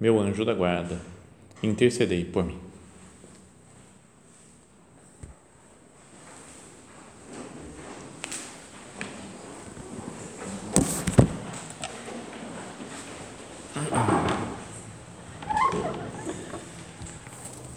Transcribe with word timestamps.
meu 0.00 0.18
anjo 0.18 0.46
da 0.46 0.54
guarda, 0.54 0.98
intercedei 1.62 2.24
por 2.24 2.42
mim. 2.42 2.56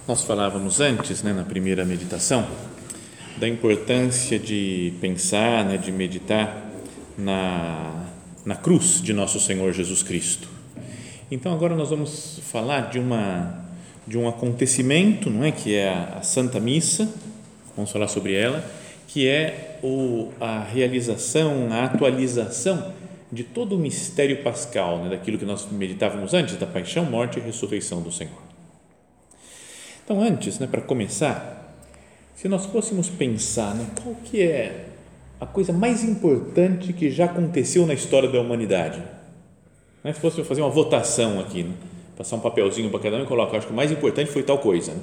Nós 0.08 0.24
falávamos 0.24 0.80
antes, 0.80 1.24
né, 1.24 1.34
na 1.34 1.44
primeira 1.44 1.84
meditação, 1.84 2.48
da 3.38 3.48
importância 3.50 4.40
de 4.40 4.94
pensar, 5.02 5.66
né, 5.66 5.76
de 5.76 5.92
meditar 5.92 6.72
na, 7.18 8.06
na 8.46 8.56
cruz 8.56 9.02
de 9.02 9.12
nosso 9.12 9.40
Senhor 9.42 9.74
Jesus 9.74 10.04
Cristo 10.04 10.53
então 11.32 11.54
agora 11.54 11.76
nós 11.76 11.90
vamos 11.90 12.40
falar 12.44 12.90
de 12.90 13.00
uma 13.00 13.64
de 14.06 14.18
um 14.18 14.28
acontecimento, 14.28 15.30
não 15.30 15.44
é, 15.44 15.52
que 15.52 15.76
é 15.76 15.90
a, 15.90 16.22
Santa 16.22 16.60
Missa. 16.60 17.10
Vamos 17.76 17.92
falar 17.92 18.08
sobre 18.08 18.36
ela, 18.36 18.64
que 19.08 19.28
é 19.28 19.80
o, 19.82 20.30
a 20.40 20.60
realização, 20.60 21.70
a 21.72 21.86
atualização 21.86 22.94
de 23.32 23.44
todo 23.44 23.76
o 23.76 23.80
mistério 23.80 24.44
pascal, 24.44 25.00
né, 25.00 25.10
daquilo 25.10 25.38
que 25.38 25.46
nós 25.46 25.68
meditávamos 25.72 26.34
antes 26.34 26.56
da 26.58 26.68
paixão, 26.68 27.06
morte 27.06 27.40
e 27.40 27.42
ressurreição 27.42 28.02
do 28.02 28.12
Senhor. 28.12 28.42
Então, 30.04 30.22
antes, 30.22 30.60
né, 30.60 30.68
para 30.68 30.82
começar, 30.82 31.74
se 32.36 32.48
nós 32.48 32.66
fôssemos 32.66 33.10
pensar, 33.10 33.74
né, 33.74 33.88
qual 34.04 34.16
que 34.16 34.42
é 34.42 34.90
a 35.40 35.46
coisa 35.46 35.74
mais 35.74 36.04
importante 36.04 36.94
que 36.94 37.10
já 37.10 37.26
aconteceu 37.26 37.88
na 37.88 37.94
história 37.94 38.30
da 38.30 38.40
humanidade? 38.40 39.02
Né? 40.04 40.14
Se 40.14 40.20
fosse 40.20 40.44
fazer 40.44 40.62
uma 40.62 40.70
votação 40.70 41.40
aqui, 41.40 41.64
né? 41.64 41.74
passar 42.18 42.36
um 42.36 42.40
papelzinho 42.40 42.90
para 42.90 43.00
cada 43.00 43.18
um 43.18 43.24
e 43.24 43.26
colocar, 43.26 43.58
acho 43.58 43.68
que 43.68 43.74
o 43.74 43.76
mais 43.76 43.92
importante 43.92 44.30
foi 44.30 44.44
tal 44.44 44.58
coisa. 44.58 44.92
Né? 44.94 45.00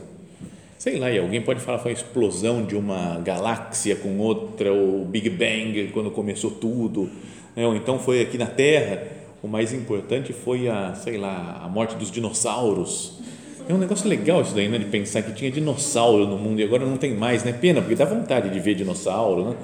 Sei 0.78 0.98
lá, 0.98 1.10
e 1.10 1.18
alguém 1.18 1.42
pode 1.42 1.60
falar 1.60 1.78
foi 1.78 1.90
a 1.90 1.94
explosão 1.94 2.64
de 2.64 2.76
uma 2.76 3.18
galáxia 3.20 3.96
com 3.96 4.18
outra, 4.18 4.72
o 4.72 5.04
Big 5.04 5.28
Bang, 5.28 5.90
quando 5.92 6.10
começou 6.10 6.50
tudo, 6.50 7.10
né? 7.56 7.66
ou 7.66 7.74
então 7.74 7.98
foi 7.98 8.20
aqui 8.22 8.38
na 8.38 8.46
Terra, 8.46 9.02
o 9.42 9.48
mais 9.48 9.72
importante 9.72 10.32
foi 10.32 10.68
a, 10.68 10.94
sei 10.94 11.16
lá, 11.16 11.60
a 11.62 11.68
morte 11.68 11.96
dos 11.96 12.10
dinossauros. 12.10 13.18
É 13.68 13.74
um 13.74 13.78
negócio 13.78 14.08
legal 14.08 14.42
isso 14.42 14.54
daí, 14.54 14.68
né? 14.68 14.78
de 14.78 14.86
pensar 14.86 15.22
que 15.22 15.32
tinha 15.32 15.50
dinossauro 15.50 16.26
no 16.26 16.36
mundo 16.36 16.60
e 16.60 16.64
agora 16.64 16.84
não 16.84 16.96
tem 16.96 17.14
mais, 17.14 17.44
né? 17.44 17.52
Pena, 17.52 17.80
porque 17.80 17.94
dá 17.94 18.04
vontade 18.04 18.50
de 18.50 18.58
ver 18.58 18.74
dinossauro, 18.74 19.50
né? 19.50 19.56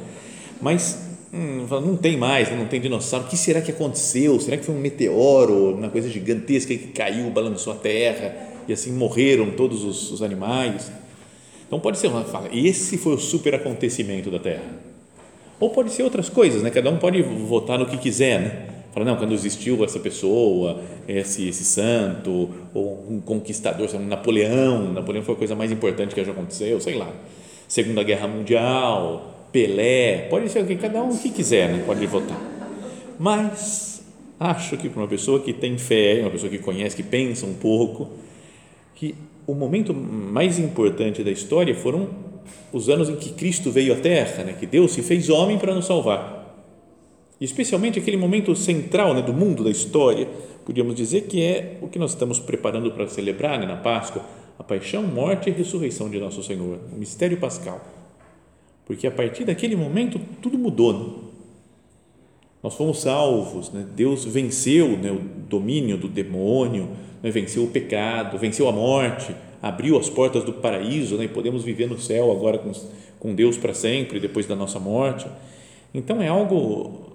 Mas 0.61 1.06
Hum, 1.37 1.67
não 1.69 1.97
tem 1.97 2.17
mais, 2.17 2.51
não 2.51 2.67
tem 2.67 2.81
dinossauro. 2.81 3.27
O 3.27 3.29
que 3.29 3.37
será 3.37 3.61
que 3.61 3.71
aconteceu? 3.71 4.41
Será 4.41 4.57
que 4.57 4.65
foi 4.65 4.75
um 4.75 4.81
meteoro, 4.81 5.75
uma 5.75 5.91
coisa 5.91 6.09
gigantesca 6.09 6.75
que 6.75 6.89
caiu, 6.89 7.29
balançou 7.29 7.75
a 7.75 7.77
terra 7.77 8.35
e 8.67 8.73
assim 8.73 8.91
morreram 8.91 9.51
todos 9.51 9.85
os, 9.85 10.11
os 10.11 10.23
animais? 10.23 10.91
Então 11.67 11.79
pode 11.79 11.99
ser, 11.99 12.09
fala, 12.11 12.49
esse 12.53 12.97
foi 12.97 13.15
o 13.15 13.19
super 13.19 13.55
acontecimento 13.55 14.31
da 14.31 14.39
Terra. 14.39 14.63
Ou 15.59 15.71
pode 15.71 15.91
ser 15.91 16.05
outras 16.05 16.29
coisas, 16.29 16.63
né? 16.63 16.71
Cada 16.71 16.89
um 16.91 16.97
pode 16.97 17.21
votar 17.23 17.79
no 17.79 17.87
que 17.87 17.99
quiser, 17.99 18.41
né? 18.41 18.69
Fala, 18.93 19.05
não, 19.05 19.17
quando 19.17 19.33
existiu 19.33 19.85
essa 19.85 19.99
pessoa, 19.99 20.81
esse, 21.07 21.49
esse 21.49 21.65
santo, 21.65 22.49
ou 22.73 23.05
um 23.11 23.21
conquistador, 23.21 23.89
um 23.95 24.07
Napoleão, 24.07 24.93
Napoleão 24.93 25.23
foi 25.23 25.35
a 25.35 25.39
coisa 25.39 25.55
mais 25.55 25.71
importante 25.71 26.15
que 26.15 26.25
já 26.25 26.33
aconteceu, 26.33 26.81
sei 26.81 26.95
lá. 26.95 27.11
Segunda 27.69 28.03
Guerra 28.03 28.29
Mundial, 28.29 29.36
Pelé, 29.57 30.27
pode 30.29 30.51
ser 30.51 30.59
alguém, 30.59 30.77
cada 30.77 31.03
um 31.03 31.17
que 31.17 31.31
quiser, 31.31 31.71
né? 31.71 31.83
pode 31.87 32.07
votar. 32.07 32.39
Mas 33.19 34.05
acho 34.39 34.77
que 34.77 34.87
para 34.87 35.01
uma 35.01 35.09
pessoa 35.09 35.41
que 35.41 35.51
tem 35.51 35.79
fé, 35.79 36.19
uma 36.21 36.31
pessoa 36.31 36.51
que 36.51 36.59
conhece, 36.59 36.95
que 36.95 37.03
pensa 37.03 37.47
um 37.47 37.55
pouco, 37.55 38.11
que 38.95 39.15
o 39.47 39.55
momento 39.55 39.95
mais 39.95 40.59
importante 40.59 41.25
da 41.25 41.31
história 41.31 41.75
foram 41.75 42.11
os 42.71 42.91
anos 42.91 43.09
em 43.09 43.17
que 43.17 43.31
Cristo 43.31 43.71
veio 43.71 43.95
à 43.95 43.97
Terra, 43.97 44.45
né? 44.45 44.55
que 44.61 44.67
Deus 44.67 44.93
se 44.93 45.01
fez 45.01 45.31
homem 45.31 45.57
para 45.57 45.75
nos 45.75 45.87
salvar. 45.87 46.55
especialmente 47.41 47.99
aquele 47.99 48.19
momento 48.19 48.55
central 48.55 49.15
né, 49.15 49.23
do 49.23 49.33
mundo, 49.33 49.65
da 49.65 49.71
história, 49.71 50.29
podíamos 50.67 50.95
dizer 50.95 51.23
que 51.23 51.43
é 51.43 51.79
o 51.81 51.89
que 51.89 51.99
nós 51.99 52.11
estamos 52.11 52.39
preparando 52.39 52.91
para 52.91 53.09
celebrar 53.09 53.59
né, 53.59 53.65
na 53.65 53.77
Páscoa, 53.77 54.23
a 54.59 54.63
paixão, 54.63 55.03
morte 55.03 55.49
e 55.49 55.53
ressurreição 55.55 56.11
de 56.11 56.19
nosso 56.19 56.43
Senhor, 56.43 56.79
o 56.95 56.99
mistério 56.99 57.39
pascal 57.39 57.96
porque 58.87 59.07
a 59.07 59.11
partir 59.11 59.45
daquele 59.45 59.77
momento 59.77 60.19
tudo 60.41 60.57
mudou. 60.57 60.93
Né? 60.93 61.27
Nós 62.63 62.75
fomos 62.75 63.03
salvos, 63.03 63.71
né? 63.71 63.85
Deus 63.95 64.25
venceu 64.25 64.97
né, 64.97 65.11
o 65.11 65.19
domínio 65.19 65.99
do 65.99 66.09
demônio, 66.09 66.89
né? 67.23 67.31
venceu 67.31 67.65
o 67.65 67.69
pecado, 67.69 68.39
venceu 68.39 68.69
a 68.69 68.73
morte, 68.73 69.35
abriu 69.61 69.99
as 69.99 70.09
portas 70.09 70.45
do 70.45 70.53
paraíso 70.53 71.17
né? 71.17 71.25
e 71.25 71.29
podemos 71.29 71.65
viver 71.65 71.89
no 71.89 71.99
céu 71.99 72.31
agora 72.31 72.59
com, 72.59 72.73
com 73.19 73.35
Deus 73.35 73.59
para 73.59 73.75
sempre, 73.75 74.21
depois 74.21 74.47
da 74.47 74.55
nossa 74.55 74.79
morte. 74.79 75.27
Então 75.93 76.23
é 76.23 76.29
algo 76.29 77.13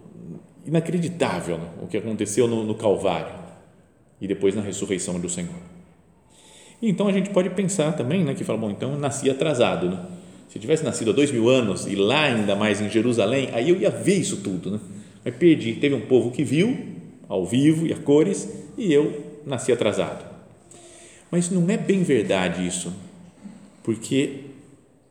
inacreditável 0.66 1.58
né? 1.58 1.70
o 1.82 1.88
que 1.88 1.98
aconteceu 1.98 2.48
no, 2.48 2.64
no 2.64 2.76
Calvário 2.76 3.34
e 4.20 4.28
depois 4.28 4.54
na 4.54 4.62
ressurreição 4.62 5.20
do 5.20 5.30
Senhor. 5.30 5.56
Então 6.82 7.08
a 7.08 7.12
gente 7.12 7.30
pode 7.30 7.50
pensar 7.52 7.94
também, 7.94 8.24
né, 8.24 8.34
que 8.34 8.44
fala, 8.44 8.58
bom, 8.58 8.72
então 8.72 8.94
eu 8.94 8.98
nasci 8.98 9.30
atrasado, 9.30 9.90
né? 9.90 10.06
Se 10.52 10.58
eu 10.58 10.62
tivesse 10.62 10.84
nascido 10.84 11.12
há 11.12 11.14
dois 11.14 11.32
mil 11.32 11.48
anos 11.48 11.88
e 11.88 11.96
lá 11.96 12.24
ainda 12.24 12.58
mais 12.58 12.82
em 12.82 12.90
Jerusalém, 12.90 13.48
aí 13.54 13.70
eu 13.70 13.78
ia 13.78 13.90
ver 13.90 14.16
isso 14.16 14.42
tudo, 14.42 14.70
né? 14.70 14.82
Mas 15.24 15.34
perdi. 15.36 15.76
Teve 15.76 15.96
um 15.96 16.02
povo 16.02 16.30
que 16.30 16.44
viu 16.44 16.78
ao 17.30 17.46
vivo 17.46 17.88
e 17.88 17.94
a 17.94 17.96
cores 17.96 18.50
e 18.78 18.92
eu 18.92 19.24
nasci 19.46 19.72
atrasado. 19.72 20.26
Mas 21.32 21.50
não 21.50 21.70
é 21.70 21.78
bem 21.78 22.04
verdade 22.04 22.68
isso, 22.68 22.94
porque 23.82 24.42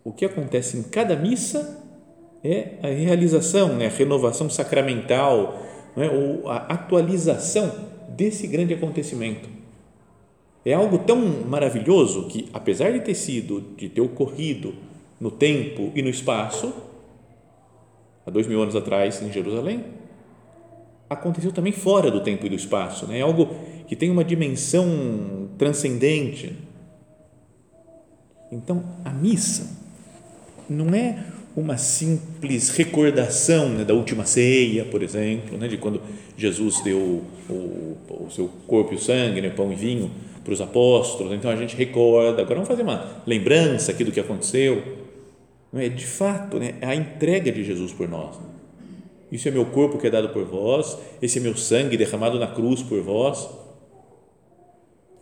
o 0.05 0.13
que 0.13 0.27
acontece 0.27 0.77
em 0.77 0.83
cada 0.83 1.17
missa 1.17 1.83
é 2.45 2.73
a 2.83 2.89
realização, 2.89 3.75
né? 3.79 3.87
a 3.87 3.89
renovação 3.89 4.51
sacramental, 4.51 5.67
é? 5.97 6.11
ou 6.11 6.51
a 6.51 6.57
atualização 6.67 7.75
desse 8.11 8.47
grande 8.47 8.75
acontecimento. 8.75 9.49
É 10.67 10.75
algo 10.75 10.99
tão 10.99 11.19
maravilhoso 11.49 12.27
que, 12.29 12.47
apesar 12.53 12.93
de 12.93 13.01
ter 13.01 13.15
sido, 13.15 13.63
de 13.79 13.89
ter 13.89 14.03
ocorrido 14.03 14.90
no 15.21 15.31
tempo 15.31 15.93
e 15.95 16.01
no 16.01 16.09
espaço, 16.09 16.73
há 18.27 18.31
dois 18.31 18.47
mil 18.47 18.63
anos 18.63 18.75
atrás 18.75 19.21
em 19.21 19.31
Jerusalém, 19.31 19.85
aconteceu 21.09 21.53
também 21.53 21.73
fora 21.73 22.11
do 22.11 22.21
tempo 22.23 22.47
e 22.47 22.49
do 22.49 22.55
espaço, 22.55 23.07
né? 23.07 23.19
é 23.19 23.23
algo 23.23 23.49
que 23.87 23.95
tem 23.95 24.11
uma 24.11 24.25
dimensão 24.25 25.51
transcendente. 25.59 26.57
Então, 28.51 28.83
a 29.05 29.11
missa 29.11 29.69
não 30.69 30.95
é 30.95 31.25
uma 31.57 31.77
simples 31.77 32.71
recordação 32.71 33.69
né, 33.69 33.85
da 33.85 33.93
última 33.93 34.25
ceia, 34.25 34.85
por 34.85 35.03
exemplo, 35.03 35.59
né, 35.59 35.67
de 35.67 35.77
quando 35.77 36.01
Jesus 36.37 36.81
deu 36.81 37.25
o, 37.49 37.97
o 38.09 38.31
seu 38.31 38.49
corpo 38.69 38.93
e 38.93 38.97
o 38.97 39.01
sangue, 39.01 39.41
né, 39.41 39.51
pão 39.51 39.73
e 39.73 39.75
vinho 39.75 40.11
para 40.45 40.53
os 40.53 40.61
apóstolos. 40.61 41.33
Então 41.33 41.51
a 41.51 41.57
gente 41.57 41.77
recorda. 41.77 42.43
Agora 42.43 42.55
vamos 42.55 42.69
fazer 42.69 42.83
uma 42.83 43.23
lembrança 43.27 43.91
aqui 43.91 44.05
do 44.05 44.13
que 44.13 44.21
aconteceu 44.21 45.00
é? 45.75 45.89
De 45.89 46.07
fato, 46.07 46.59
né? 46.59 46.75
É 46.81 46.87
a 46.87 46.95
entrega 46.95 47.53
de 47.53 47.63
Jesus 47.63 47.93
por 47.93 48.09
nós. 48.09 48.37
Isso 49.31 49.47
é 49.47 49.51
meu 49.51 49.67
corpo 49.67 49.99
que 49.99 50.07
é 50.07 50.11
dado 50.11 50.31
por 50.31 50.45
vós, 50.45 50.99
esse 51.23 51.39
é 51.39 51.43
meu 51.43 51.57
sangue 51.57 51.97
derramado 51.97 52.39
na 52.39 52.49
cruz 52.49 52.83
por 52.83 53.01
vós. 53.01 53.49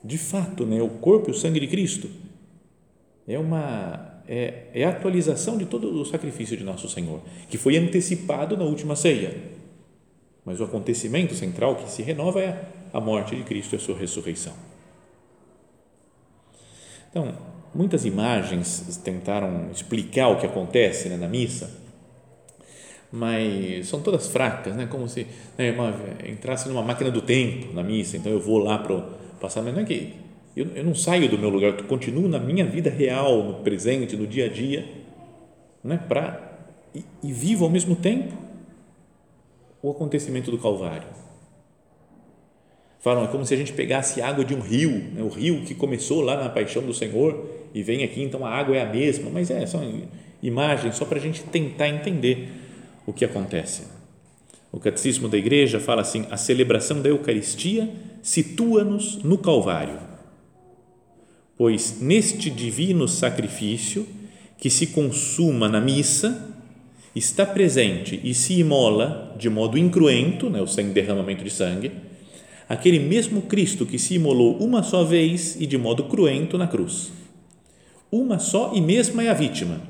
De 0.03 0.17
fato, 0.17 0.65
né? 0.65 0.81
O 0.81 0.89
corpo 0.89 1.29
e 1.29 1.33
o 1.33 1.35
sangue 1.35 1.61
de 1.61 1.67
Cristo 1.67 2.09
é 3.27 3.39
uma 3.39 4.23
é, 4.27 4.65
é 4.75 4.85
a 4.85 4.91
atualização 4.91 5.57
de 5.57 5.67
todo 5.67 5.91
o 6.01 6.05
sacrifício 6.05 6.57
de 6.57 6.65
nosso 6.65 6.89
Senhor, 6.89 7.21
que 7.49 7.59
foi 7.59 7.77
antecipado 7.77 8.57
na 8.57 8.65
última 8.65 8.95
ceia. 8.95 9.35
Mas 10.45 10.61
o 10.61 10.65
acontecimento 10.65 11.35
central 11.35 11.77
que 11.77 11.91
se 11.91 12.03
renova 12.03 12.41
é 12.41 12.69
a 12.93 13.01
morte 13.01 13.37
de 13.37 13.43
Cristo 13.43 13.75
e 13.75 13.77
a 13.77 13.79
sua 13.79 13.97
ressurreição. 13.97 14.55
Então, 17.11 17.35
muitas 17.79 18.05
imagens 18.05 19.01
tentaram 19.05 19.71
explicar 19.71 20.27
o 20.27 20.41
que 20.41 20.45
acontece 20.45 21.09
né, 21.09 21.17
na 21.17 21.29
missa, 21.29 21.71
mas 23.13 23.87
são 23.87 24.03
todas 24.03 24.27
fracas, 24.27 24.75
né? 24.75 24.87
como 24.91 25.09
se 25.09 25.29
né, 25.57 25.71
uma, 25.71 25.95
entrasse 26.29 26.69
numa 26.69 26.83
máquina 26.83 27.09
do 27.09 27.23
tempo 27.23 27.73
na 27.73 27.85
missa, 27.85 28.17
então 28.17 28.33
eu 28.33 28.41
vou 28.41 28.59
lá 28.59 28.79
para 28.79 29.01
passar, 29.41 29.63
mas 29.63 29.73
não 29.73 29.83
é 29.83 29.85
que 29.85 30.13
Eu, 30.57 30.67
eu 30.75 30.83
não 30.83 30.93
saio 30.93 31.29
do 31.29 31.39
meu 31.39 31.49
lugar, 31.49 31.79
eu 31.79 31.85
continuo 31.85 32.27
na 32.27 32.41
minha 32.41 32.67
vida 32.67 32.91
real, 32.91 33.45
no 33.45 33.55
presente, 33.63 34.17
no 34.17 34.27
dia 34.27 34.47
a 34.47 34.49
dia, 34.49 34.85
né? 35.85 36.01
Para 36.09 36.59
e, 36.93 37.05
e 37.23 37.33
vivo 37.33 37.65
ao 37.65 37.71
mesmo 37.71 37.95
tempo 37.95 38.35
o 39.81 39.93
acontecimento 39.93 40.51
do 40.51 40.59
Calvário. 40.59 41.07
Falam, 42.99 43.23
é 43.23 43.29
como 43.29 43.47
se 43.47 43.55
a 43.55 43.57
gente 43.57 43.73
pegasse 43.73 44.21
água 44.21 44.45
de 44.45 44.53
um 44.53 44.59
rio, 44.59 44.91
né? 45.15 45.23
o 45.23 45.29
rio 45.29 45.65
que 45.65 45.77
começou 45.77 46.21
lá 46.21 46.43
na 46.43 46.49
paixão 46.49 46.83
do 46.83 46.93
Senhor 46.93 47.58
e 47.75 47.83
vem 47.83 48.05
aqui, 48.05 48.23
então 48.23 48.45
a 48.45 48.51
água 48.51 48.77
é 48.77 48.83
a 48.83 48.93
mesma, 48.93 49.31
mas 49.31 49.51
é, 49.51 49.67
são 49.67 50.03
imagens 50.43 50.97
só 50.97 51.05
para 51.05 51.19
a 51.19 51.21
gente 51.21 51.43
tentar 51.45 51.89
entender 51.89 52.49
o 53.07 53.13
que 53.13 53.25
acontece. 53.25 53.85
O 54.71 54.79
Catecismo 54.79 55.29
da 55.29 55.39
Igreja 55.39 55.81
fala 55.81 56.03
assim: 56.03 56.27
a 56.31 56.37
celebração 56.37 57.01
da 57.01 57.09
Eucaristia 57.09 57.89
situa-nos 58.23 59.23
no 59.23 59.39
Calvário, 59.39 59.99
pois 61.57 62.01
neste 62.01 62.51
divino 62.51 63.09
sacrifício 63.09 64.07
que 64.59 64.69
se 64.69 64.89
consuma 64.89 65.69
na 65.69 65.81
missa 65.81 66.47
está 67.15 67.47
presente 67.47 68.21
e 68.23 68.35
se 68.35 68.59
imola 68.59 69.35
de 69.39 69.49
modo 69.49 69.79
incruento, 69.79 70.51
né, 70.51 70.61
o 70.61 70.67
sem 70.67 70.91
derramamento 70.91 71.43
de 71.43 71.51
sangue, 71.51 71.91
aquele 72.69 72.99
mesmo 72.99 73.43
Cristo 73.43 73.87
que 73.87 73.99
se 73.99 74.15
imolou 74.15 74.57
uma 74.59 74.83
só 74.83 75.03
vez 75.03 75.57
e 75.59 75.67
de 75.67 75.79
modo 75.79 76.05
cruento 76.05 76.59
na 76.59 76.67
cruz. 76.67 77.13
Uma 78.11 78.39
só 78.39 78.73
e 78.75 78.81
mesma 78.81 79.23
é 79.23 79.29
a 79.29 79.35
vítima, 79.35 79.81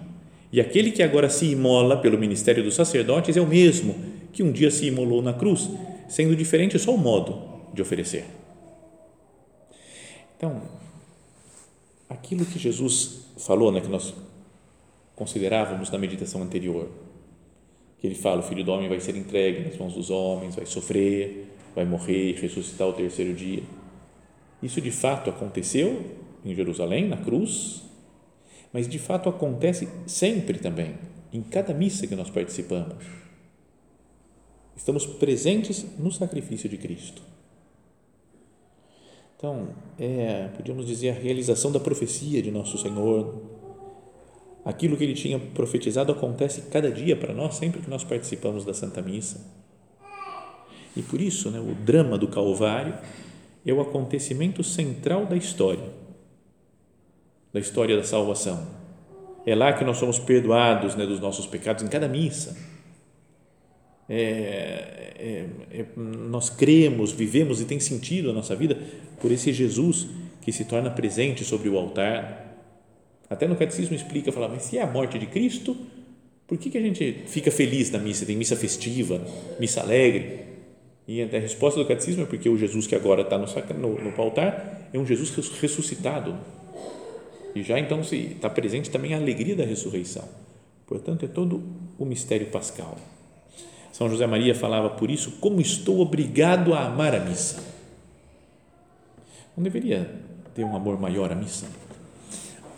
e 0.53 0.61
aquele 0.61 0.91
que 0.91 1.03
agora 1.03 1.29
se 1.29 1.47
imola 1.47 1.97
pelo 1.99 2.19
ministério 2.19 2.65
dos 2.65 2.75
sacerdotes 2.75 3.37
é 3.37 3.41
o 3.41 3.47
mesmo 3.47 3.95
que 4.33 4.43
um 4.43 4.51
dia 4.51 4.71
se 4.71 4.87
imolou 4.87 5.23
na 5.23 5.33
cruz, 5.33 5.69
sendo 6.09 6.35
diferente 6.35 6.79
só 6.79 6.95
o 6.95 6.99
modo 6.99 7.39
de 7.73 7.83
oferecer. 7.83 8.25
Então, 10.37 10.63
aquilo 12.09 12.45
que 12.45 12.59
Jesus 12.59 13.27
falou, 13.39 13.71
né, 13.71 13.81
que 13.81 13.89
nós 13.89 14.15
considerávamos 15.15 15.91
na 15.91 15.99
meditação 15.99 16.43
anterior, 16.43 16.89
que 17.99 18.07
ele 18.07 18.15
fala: 18.15 18.41
o 18.41 18.45
filho 18.45 18.65
do 18.65 18.73
homem 18.73 18.89
vai 18.89 19.01
ser 19.01 19.17
entregue 19.17 19.69
nas 19.69 19.77
mãos 19.77 19.95
dos 19.95 20.11
homens, 20.11 20.55
vai 20.55 20.65
sofrer, 20.65 21.53
vai 21.75 21.85
morrer 21.85 22.31
e 22.31 22.33
ressuscitar 22.33 22.87
ao 22.87 22.93
terceiro 22.93 23.35
dia. 23.35 23.63
Isso 24.63 24.81
de 24.81 24.91
fato 24.91 25.29
aconteceu 25.29 26.17
em 26.45 26.55
Jerusalém, 26.55 27.09
na 27.09 27.17
cruz, 27.17 27.83
mas 28.73 28.89
de 28.89 28.99
fato 28.99 29.29
acontece 29.29 29.89
sempre 30.07 30.59
também, 30.59 30.97
em 31.33 31.43
cada 31.43 31.73
missa 31.75 32.07
que 32.07 32.15
nós 32.15 32.31
participamos. 32.31 33.05
Estamos 34.77 35.05
presentes 35.05 35.85
no 35.99 36.11
sacrifício 36.13 36.69
de 36.69 36.77
Cristo. 36.77 37.23
Então, 39.37 39.69
é, 39.99 40.49
podíamos 40.57 40.87
dizer, 40.87 41.11
a 41.11 41.13
realização 41.13 41.71
da 41.71 41.79
profecia 41.79 42.43
de 42.43 42.51
Nosso 42.51 42.77
Senhor, 42.77 43.41
aquilo 44.65 44.97
que 44.97 45.05
ele 45.05 45.15
tinha 45.15 45.39
profetizado 45.39 46.11
acontece 46.11 46.63
cada 46.63 46.91
dia 46.91 47.17
para 47.17 47.33
nós, 47.33 47.55
sempre 47.55 47.81
que 47.81 47.89
nós 47.89 48.03
participamos 48.03 48.65
da 48.65 48.75
Santa 48.75 49.01
Missa. 49.01 49.41
E 50.97 51.03
por 51.03 51.21
isso, 51.21 51.51
né, 51.51 51.61
o 51.61 51.75
drama 51.75 52.19
do 52.19 52.27
Calvário 52.27 52.99
é 53.65 53.73
o 53.73 53.81
acontecimento 53.81 54.65
central 54.65 55.27
da 55.27 55.37
história, 55.37 55.85
da 57.53 57.61
história 57.61 57.97
da 57.97 58.05
salvação. 58.05 58.67
É 59.47 59.55
lá 59.55 59.73
que 59.73 59.85
nós 59.85 59.97
somos 59.97 60.19
perdoados 60.19 60.95
né, 60.95 61.07
dos 61.07 61.21
nossos 61.21 61.47
pecados, 61.47 61.83
em 61.83 61.89
cada 61.89 62.09
missa. 62.09 62.57
É, 64.09 65.15
é, 65.19 65.47
é, 65.71 65.87
nós 65.97 66.51
cremos, 66.51 67.13
vivemos 67.13 67.61
e 67.61 67.65
tem 67.65 67.79
sentido 67.79 68.31
a 68.31 68.33
nossa 68.33 68.57
vida 68.57 68.79
por 69.21 69.31
esse 69.31 69.53
Jesus 69.53 70.07
que 70.41 70.53
se 70.53 70.65
torna 70.65 70.91
presente 70.91 71.45
sobre 71.45 71.69
o 71.69 71.77
altar 71.77 72.49
até 73.31 73.47
no 73.47 73.57
catecismo 73.57 73.95
explica, 73.95 74.33
fala, 74.33 74.49
mas 74.49 74.63
se 74.63 74.79
é 74.79 74.83
a 74.83 74.87
morte 74.87 75.19
de 75.19 75.27
Cristo, 75.27 75.77
por 76.47 76.57
que, 76.57 76.71
que 76.71 76.79
a 76.79 76.81
gente 76.81 77.25
fica 77.27 77.51
feliz 77.51 77.91
na 77.91 77.99
missa? 77.99 78.25
Tem 78.25 78.37
missa 78.37 78.57
festiva, 78.57 79.21
missa 79.61 79.83
alegre. 79.83 80.47
E 81.07 81.23
a 81.23 81.27
resposta 81.27 81.79
do 81.79 81.87
catecismo 81.87 82.23
é 82.23 82.27
porque 82.27 82.49
o 82.49 82.57
Jesus 82.57 82.87
que 82.87 82.95
agora 82.95 83.23
está 83.23 83.37
no, 83.39 83.47
no, 83.75 84.11
no 84.11 84.21
altar 84.21 84.89
é 84.93 84.99
um 84.99 85.07
Jesus 85.07 85.31
ressuscitado. 85.61 86.39
E 87.55 87.63
já 87.63 87.79
então 87.79 88.03
se 88.03 88.17
está 88.17 88.49
presente 88.49 88.91
também 88.91 89.15
a 89.15 89.17
alegria 89.17 89.57
da 89.57 89.65
ressurreição. 89.65 90.29
Portanto, 90.87 91.25
é 91.25 91.29
todo 91.29 91.63
o 91.99 92.05
mistério 92.05 92.47
pascal. 92.49 92.97
São 93.93 94.09
José 94.09 94.27
Maria 94.27 94.55
falava 94.55 94.91
por 94.91 95.11
isso, 95.11 95.33
como 95.41 95.61
estou 95.61 96.01
obrigado 96.01 96.75
a 96.75 96.87
amar 96.87 97.15
a 97.15 97.21
missa. 97.21 97.63
Não 99.57 99.63
deveria 99.65 100.09
ter 100.55 100.65
um 100.65 100.77
amor 100.77 101.01
maior 101.01 101.33
à 101.33 101.35
missa? 101.35 101.67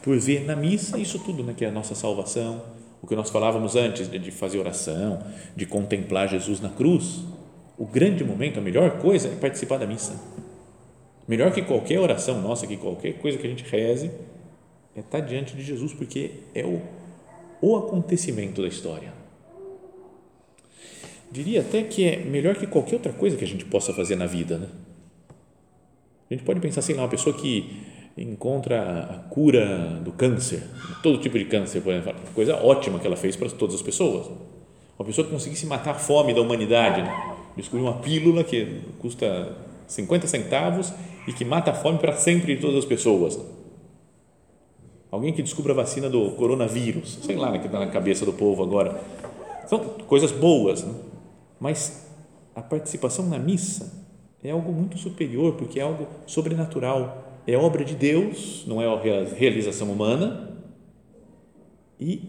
por 0.02 0.18
ver 0.18 0.44
na 0.44 0.56
missa 0.56 0.98
isso 0.98 1.18
tudo, 1.18 1.42
né, 1.42 1.54
que 1.56 1.64
é 1.64 1.68
a 1.68 1.72
nossa 1.72 1.94
salvação, 1.94 2.62
o 3.02 3.06
que 3.06 3.16
nós 3.16 3.30
falávamos 3.30 3.76
antes 3.76 4.10
de 4.10 4.30
fazer 4.30 4.58
oração, 4.58 5.22
de 5.56 5.66
contemplar 5.66 6.28
Jesus 6.28 6.60
na 6.60 6.68
cruz. 6.68 7.20
O 7.78 7.86
grande 7.86 8.22
momento, 8.22 8.58
a 8.58 8.62
melhor 8.62 8.98
coisa 8.98 9.28
é 9.28 9.36
participar 9.36 9.78
da 9.78 9.86
missa. 9.86 10.20
Melhor 11.26 11.50
que 11.52 11.62
qualquer 11.62 11.98
oração 11.98 12.40
nossa, 12.42 12.66
que 12.66 12.76
qualquer 12.76 13.14
coisa 13.14 13.38
que 13.38 13.46
a 13.46 13.50
gente 13.50 13.64
reze, 13.64 14.10
é 14.94 15.00
estar 15.00 15.20
diante 15.20 15.56
de 15.56 15.62
Jesus, 15.62 15.92
porque 15.92 16.32
é 16.54 16.64
o, 16.64 16.80
o 17.60 17.76
acontecimento 17.76 18.62
da 18.62 18.68
história. 18.68 19.12
Diria 21.30 21.60
até 21.60 21.82
que 21.82 22.04
é 22.04 22.16
melhor 22.16 22.56
que 22.56 22.66
qualquer 22.66 22.96
outra 22.96 23.12
coisa 23.12 23.36
que 23.36 23.44
a 23.44 23.48
gente 23.48 23.64
possa 23.64 23.92
fazer 23.92 24.16
na 24.16 24.26
vida. 24.26 24.58
Né? 24.58 24.66
A 26.28 26.34
gente 26.34 26.44
pode 26.44 26.60
pensar 26.60 26.80
assim, 26.80 26.94
uma 26.94 27.08
pessoa 27.08 27.36
que 27.36 27.82
encontra 28.16 29.02
a 29.02 29.18
cura 29.30 30.00
do 30.04 30.10
câncer, 30.12 30.62
todo 31.02 31.18
tipo 31.18 31.38
de 31.38 31.44
câncer, 31.44 31.80
por 31.80 31.94
exemplo, 31.94 32.20
coisa 32.34 32.56
ótima 32.56 32.98
que 32.98 33.06
ela 33.06 33.16
fez 33.16 33.36
para 33.36 33.48
todas 33.50 33.76
as 33.76 33.82
pessoas. 33.82 34.26
Uma 34.98 35.04
pessoa 35.06 35.24
que 35.24 35.32
conseguisse 35.32 35.64
matar 35.66 35.92
a 35.92 35.94
fome 35.94 36.34
da 36.34 36.40
humanidade, 36.40 37.02
né? 37.02 37.36
descobriu 37.56 37.86
uma 37.86 37.98
pílula 37.98 38.42
que 38.42 38.80
custa 38.98 39.56
50 39.86 40.26
centavos 40.26 40.92
e 41.26 41.32
que 41.32 41.44
mata 41.44 41.70
a 41.70 41.74
fome 41.74 41.98
para 41.98 42.12
sempre 42.12 42.56
de 42.56 42.60
todas 42.60 42.76
as 42.76 42.84
pessoas. 42.84 43.38
Alguém 45.10 45.32
que 45.32 45.42
descubra 45.42 45.72
a 45.72 45.76
vacina 45.76 46.08
do 46.08 46.30
coronavírus, 46.32 47.18
sei 47.22 47.36
lá, 47.36 47.50
né, 47.50 47.58
que 47.58 47.66
está 47.66 47.78
na 47.80 47.88
cabeça 47.88 48.24
do 48.24 48.32
povo 48.32 48.62
agora. 48.62 49.02
São 49.66 49.78
coisas 50.06 50.30
boas, 50.30 50.84
né? 50.84 50.94
mas 51.58 52.06
a 52.54 52.62
participação 52.62 53.26
na 53.26 53.38
missa 53.38 53.92
é 54.42 54.50
algo 54.50 54.72
muito 54.72 54.96
superior, 54.98 55.54
porque 55.54 55.80
é 55.80 55.82
algo 55.82 56.06
sobrenatural 56.26 57.30
é 57.46 57.56
obra 57.56 57.84
de 57.84 57.94
Deus, 57.94 58.64
não 58.66 58.80
é 58.80 58.86
realização 59.34 59.90
humana 59.90 60.56
e 61.98 62.22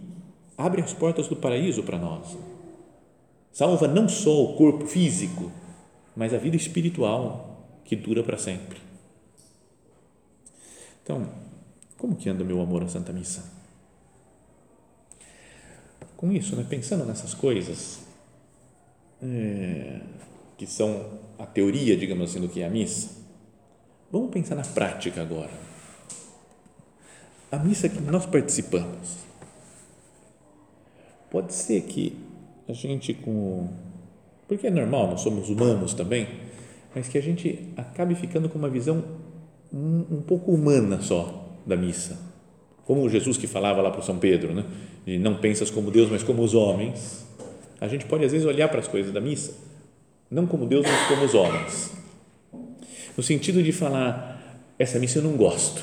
abre 0.57 0.81
as 0.81 0.93
portas 0.93 1.27
do 1.27 1.35
paraíso 1.35 1.83
para 1.83 1.97
nós. 1.97 2.38
Salva 3.51 3.88
não 3.88 4.07
só 4.07 4.43
o 4.43 4.55
corpo 4.55 4.85
físico, 4.85 5.51
mas 6.15 6.33
a 6.33 6.38
vida 6.38 6.55
espiritual 6.55 7.81
que 7.83 7.95
dura 7.95 8.23
para 8.23 8.38
sempre. 8.38 8.79
Então, 11.03 11.27
como 12.01 12.15
que 12.15 12.27
anda 12.27 12.43
meu 12.43 12.60
amor 12.60 12.81
à 12.81 12.88
Santa 12.88 13.13
Missa? 13.13 13.43
Com 16.17 16.31
isso, 16.31 16.55
né, 16.55 16.65
pensando 16.67 17.05
nessas 17.05 17.36
coisas 17.36 18.00
é, 19.22 20.01
que 20.58 20.65
são 20.65 21.20
a 21.38 21.46
teoria, 21.46 21.96
digamos 21.96 22.31
assim, 22.31 22.41
do 22.41 22.50
que 22.50 22.62
é 22.62 22.65
a 22.65 22.72
missa, 22.72 23.22
Vamos 24.12 24.31
pensar 24.31 24.55
na 24.55 24.63
prática 24.63 25.22
agora. 25.22 25.51
A 27.50 27.58
missa 27.58 27.88
que 27.88 28.01
nós 28.01 28.25
participamos. 28.25 29.20
Pode 31.29 31.53
ser 31.53 31.84
que 31.84 32.17
a 32.67 32.74
gente 32.74 33.13
com 33.13 33.70
porque 34.50 34.67
é 34.67 34.72
normal, 34.72 35.12
nós 35.12 35.22
somos 35.22 35.50
humanos 35.50 35.93
também, 35.93 36.27
mas 36.93 37.08
que 37.08 37.17
a 37.17 37.22
gente 37.22 37.72
acabe 37.77 38.15
ficando 38.15 38.50
com 38.50 38.58
uma 38.58 38.70
visão 38.70 39.01
um, 39.72 40.17
um 40.17 40.22
pouco 40.22 40.51
humana 40.51 41.01
só 41.01 41.40
da 41.71 41.77
missa. 41.77 42.19
Como 42.85 43.09
Jesus 43.09 43.37
que 43.37 43.47
falava 43.47 43.81
lá 43.81 43.89
para 43.89 44.01
São 44.01 44.17
Pedro, 44.17 44.53
né? 44.53 44.63
De 45.05 45.17
não 45.17 45.35
pensas 45.35 45.71
como 45.71 45.89
Deus, 45.89 46.09
mas 46.09 46.23
como 46.23 46.43
os 46.43 46.53
homens. 46.53 47.25
A 47.79 47.87
gente 47.87 48.05
pode 48.05 48.23
às 48.23 48.31
vezes 48.31 48.45
olhar 48.45 48.67
para 48.69 48.79
as 48.79 48.87
coisas 48.87 49.11
da 49.11 49.19
missa, 49.19 49.53
não 50.29 50.45
como 50.45 50.67
Deus, 50.67 50.85
mas 50.85 51.07
como 51.07 51.25
os 51.25 51.33
homens 51.33 52.01
no 53.15 53.23
sentido 53.23 53.61
de 53.61 53.71
falar, 53.71 54.63
essa 54.79 54.99
missa 54.99 55.19
eu 55.19 55.23
não 55.23 55.33
gosto, 55.33 55.81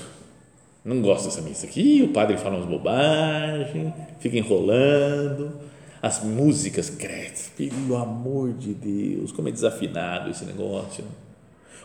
não 0.85 1.01
gosto 1.01 1.27
dessa 1.27 1.43
missa 1.43 1.67
aqui, 1.67 2.03
o 2.03 2.09
padre 2.13 2.37
fala 2.37 2.57
umas 2.57 2.69
bobagens, 2.69 3.93
fica 4.19 4.37
enrolando, 4.37 5.53
as 6.01 6.23
músicas, 6.23 6.91
credo, 6.91 7.51
pelo 7.57 7.97
amor 7.97 8.53
de 8.53 8.73
Deus, 8.73 9.33
como 9.33 9.49
é 9.49 9.53
desafinado 9.53 10.31
esse 10.31 10.45
negócio, 10.45 11.05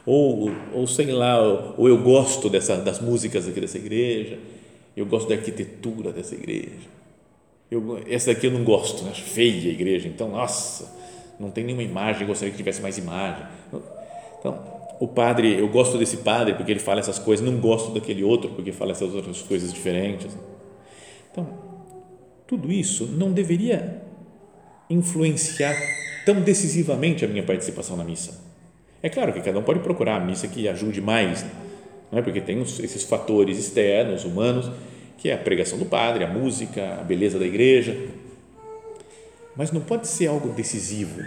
ou, 0.05 0.51
ou 0.73 0.87
sei 0.87 1.11
lá, 1.11 1.41
ou, 1.77 1.87
eu 1.87 1.97
gosto 1.97 2.49
dessa, 2.49 2.77
das 2.77 2.99
músicas 2.99 3.47
aqui 3.47 3.61
dessa 3.61 3.77
igreja, 3.77 4.37
eu 4.95 5.05
gosto 5.05 5.29
da 5.29 5.35
arquitetura 5.35 6.11
dessa 6.11 6.35
igreja, 6.35 6.87
eu, 7.71 7.99
essa 8.07 8.31
aqui 8.31 8.47
eu 8.47 8.51
não 8.51 8.63
gosto, 8.63 9.03
né? 9.03 9.11
feia 9.13 9.69
a 9.69 9.73
igreja, 9.73 10.07
então, 10.07 10.29
nossa, 10.29 10.93
não 11.39 11.49
tem 11.49 11.63
nenhuma 11.63 11.83
imagem, 11.83 12.27
gostaria 12.27 12.51
que 12.51 12.57
tivesse 12.57 12.81
mais 12.81 12.97
imagem. 12.97 13.45
Então, 14.39 14.73
o 14.99 15.07
padre, 15.07 15.59
eu 15.59 15.67
gosto 15.67 15.97
desse 15.97 16.17
padre 16.17 16.53
porque 16.53 16.71
ele 16.71 16.79
fala 16.79 16.99
essas 16.99 17.17
coisas, 17.19 17.45
não 17.45 17.59
gosto 17.59 17.91
daquele 17.91 18.23
outro 18.23 18.51
porque 18.51 18.71
fala 18.71 18.91
essas 18.91 19.13
outras 19.13 19.41
coisas 19.41 19.73
diferentes. 19.73 20.37
Então, 21.31 21.47
tudo 22.45 22.71
isso 22.71 23.05
não 23.07 23.31
deveria 23.31 24.01
influenciar 24.89 25.75
tão 26.25 26.41
decisivamente 26.41 27.25
a 27.25 27.27
minha 27.27 27.43
participação 27.43 27.97
na 27.97 28.03
missa. 28.03 28.42
É 29.03 29.09
claro 29.09 29.33
que 29.33 29.41
cada 29.41 29.59
um 29.59 29.63
pode 29.63 29.81
procurar 29.81 30.15
a 30.15 30.19
missa 30.21 30.47
que 30.47 30.65
ajude 30.65 31.01
mais, 31.01 31.45
não 32.09 32.19
é? 32.19 32.21
porque 32.21 32.39
tem 32.39 32.61
esses 32.61 33.03
fatores 33.03 33.57
externos, 33.57 34.23
humanos, 34.23 34.71
que 35.17 35.29
é 35.29 35.33
a 35.33 35.37
pregação 35.37 35.77
do 35.77 35.85
padre, 35.85 36.23
a 36.23 36.27
música, 36.27 36.99
a 37.01 37.03
beleza 37.03 37.37
da 37.37 37.45
igreja, 37.45 37.97
mas 39.57 39.73
não 39.73 39.81
pode 39.81 40.07
ser 40.07 40.27
algo 40.27 40.53
decisivo. 40.53 41.21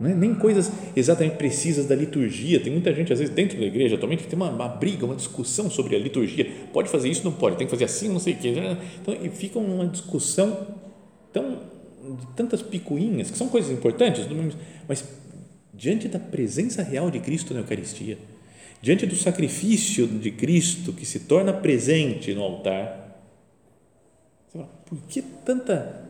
É? 0.00 0.08
Nem 0.14 0.34
coisas 0.34 0.72
exatamente 0.96 1.36
precisas 1.36 1.86
da 1.86 1.94
liturgia. 1.94 2.58
Tem 2.58 2.72
muita 2.72 2.92
gente, 2.92 3.12
às 3.12 3.18
vezes, 3.18 3.34
dentro 3.34 3.58
da 3.58 3.64
igreja 3.64 3.96
atualmente, 3.96 4.24
que 4.24 4.28
tem 4.28 4.36
uma, 4.36 4.50
uma 4.50 4.68
briga, 4.68 5.04
uma 5.04 5.14
discussão 5.14 5.70
sobre 5.70 5.94
a 5.94 5.98
liturgia. 5.98 6.50
Pode 6.72 6.88
fazer 6.88 7.08
isso? 7.08 7.22
Não 7.24 7.32
pode. 7.32 7.56
Tem 7.56 7.66
que 7.66 7.70
fazer 7.70 7.84
assim, 7.84 8.08
não 8.08 8.18
sei 8.18 8.32
o 8.32 8.36
quê. 8.36 8.54
Então, 9.00 9.14
e 9.22 9.28
fica 9.28 9.58
uma 9.58 9.86
discussão 9.86 10.66
tão, 11.32 11.58
de 12.12 12.26
tantas 12.36 12.62
picuinhas, 12.62 13.30
que 13.30 13.38
são 13.38 13.48
coisas 13.48 13.70
importantes, 13.70 14.26
mas 14.86 15.04
diante 15.72 16.06
da 16.06 16.18
presença 16.18 16.82
real 16.82 17.10
de 17.10 17.18
Cristo 17.20 17.54
na 17.54 17.60
Eucaristia, 17.60 18.18
diante 18.82 19.06
do 19.06 19.16
sacrifício 19.16 20.06
de 20.06 20.30
Cristo 20.30 20.92
que 20.92 21.06
se 21.06 21.20
torna 21.20 21.52
presente 21.52 22.34
no 22.34 22.42
altar, 22.42 23.02
por 24.52 24.98
que 25.08 25.22
tanta, 25.22 26.06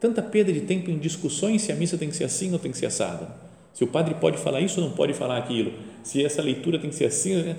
tanta 0.00 0.22
perda 0.22 0.52
de 0.52 0.62
tempo 0.62 0.90
em 0.90 0.98
discussões 0.98 1.62
se 1.62 1.70
a 1.70 1.76
missa 1.76 1.98
tem 1.98 2.08
que 2.08 2.16
ser 2.16 2.24
assim 2.24 2.52
ou 2.52 2.58
tem 2.58 2.72
que 2.72 2.78
ser 2.78 2.86
assada? 2.86 3.28
Se 3.72 3.84
o 3.84 3.86
padre 3.86 4.14
pode 4.14 4.38
falar 4.38 4.60
isso 4.62 4.80
ou 4.80 4.88
não 4.88 4.96
pode 4.96 5.12
falar 5.12 5.36
aquilo? 5.36 5.72
Se 6.02 6.24
essa 6.24 6.40
leitura 6.40 6.78
tem 6.78 6.88
que 6.88 6.96
ser 6.96 7.04
assim? 7.04 7.54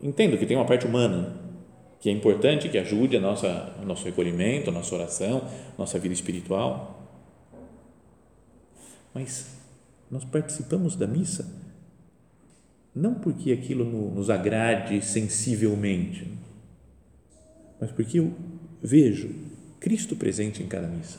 Entendo 0.00 0.38
que 0.38 0.46
tem 0.46 0.56
uma 0.56 0.64
parte 0.64 0.86
humana 0.86 1.49
que 2.00 2.08
é 2.08 2.12
importante, 2.12 2.68
que 2.68 2.78
ajude 2.78 3.16
a 3.16 3.20
nossa, 3.20 3.76
o 3.80 3.84
nosso 3.84 4.04
recolhimento, 4.04 4.70
a 4.70 4.72
nossa 4.72 4.94
oração, 4.94 5.46
nossa 5.76 5.98
vida 5.98 6.14
espiritual. 6.14 7.06
Mas 9.14 9.54
nós 10.10 10.24
participamos 10.24 10.96
da 10.96 11.06
missa 11.06 11.60
não 12.94 13.14
porque 13.14 13.52
aquilo 13.52 13.84
nos 13.84 14.30
agrade 14.30 15.00
sensivelmente, 15.02 16.26
mas 17.80 17.92
porque 17.92 18.18
eu 18.18 18.34
vejo 18.82 19.30
Cristo 19.78 20.16
presente 20.16 20.62
em 20.62 20.66
cada 20.66 20.88
missa. 20.88 21.18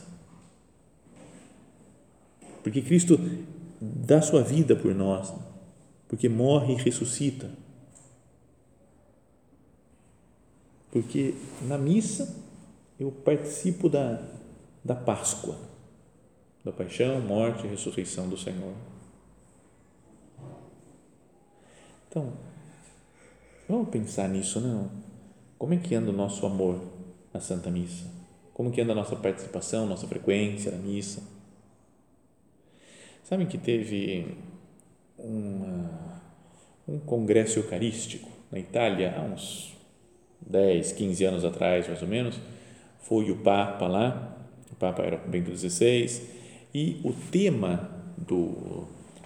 Porque 2.62 2.82
Cristo 2.82 3.18
dá 3.80 4.20
sua 4.20 4.42
vida 4.42 4.76
por 4.76 4.94
nós, 4.94 5.32
porque 6.08 6.28
morre 6.28 6.74
e 6.74 6.76
ressuscita. 6.76 7.50
Porque 10.92 11.34
na 11.62 11.78
missa 11.78 12.36
eu 13.00 13.10
participo 13.10 13.88
da, 13.88 14.22
da 14.84 14.94
Páscoa, 14.94 15.56
da 16.62 16.70
paixão, 16.70 17.18
morte 17.20 17.66
e 17.66 17.70
ressurreição 17.70 18.28
do 18.28 18.36
Senhor. 18.36 18.74
Então, 22.08 22.34
vamos 23.66 23.88
pensar 23.88 24.28
nisso, 24.28 24.60
não? 24.60 24.90
Como 25.58 25.72
é 25.72 25.78
que 25.78 25.94
anda 25.94 26.10
o 26.10 26.12
nosso 26.12 26.44
amor 26.44 26.78
na 27.32 27.40
Santa 27.40 27.70
Missa? 27.70 28.04
Como 28.52 28.70
que 28.70 28.80
anda 28.82 28.92
a 28.92 28.96
nossa 28.96 29.16
participação, 29.16 29.86
nossa 29.86 30.06
frequência 30.06 30.70
na 30.70 30.76
missa? 30.76 31.22
Sabem 33.24 33.46
que 33.46 33.56
teve 33.56 34.36
uma, 35.16 36.20
um 36.86 36.98
congresso 36.98 37.60
eucarístico 37.60 38.28
na 38.50 38.58
Itália 38.58 39.16
há 39.16 39.22
uns 39.22 39.71
10, 40.46 40.92
15 40.92 41.24
anos 41.24 41.44
atrás, 41.44 41.86
mais 41.88 42.02
ou 42.02 42.08
menos. 42.08 42.40
Foi 43.00 43.30
o 43.30 43.36
Papa 43.36 43.86
lá, 43.86 44.36
o 44.70 44.76
Papa 44.76 45.02
era 45.02 45.16
Bento 45.16 45.56
XVI, 45.56 46.22
e 46.74 47.00
o 47.04 47.12
tema 47.12 47.90
do, 48.16 48.84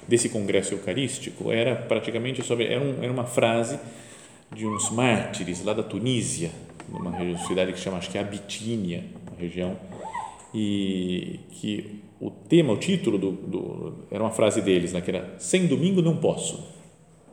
desse 0.08 0.28
congresso 0.28 0.74
eucarístico 0.74 1.52
era 1.52 1.76
praticamente 1.76 2.42
sobre, 2.44 2.66
era, 2.66 2.82
um, 2.82 3.02
era 3.02 3.12
uma 3.12 3.24
frase 3.26 3.78
de 4.54 4.66
uns 4.66 4.90
mártires 4.90 5.64
lá 5.64 5.72
da 5.72 5.82
Tunísia, 5.82 6.50
numa 6.88 7.38
cidade 7.46 7.72
que 7.72 7.78
chama, 7.78 7.98
acho 7.98 8.10
que 8.10 8.18
é 8.18 8.20
Abitínia, 8.20 9.04
uma 9.26 9.38
região, 9.38 9.76
e 10.54 11.40
que 11.50 12.00
o 12.20 12.30
tema, 12.30 12.72
o 12.72 12.76
título 12.76 13.18
do, 13.18 13.32
do 13.32 13.94
era 14.10 14.22
uma 14.22 14.30
frase 14.30 14.62
deles, 14.62 14.92
né, 14.92 15.00
que 15.00 15.10
era 15.10 15.34
sem 15.38 15.66
domingo 15.66 16.00
não 16.00 16.16
posso. 16.16 16.75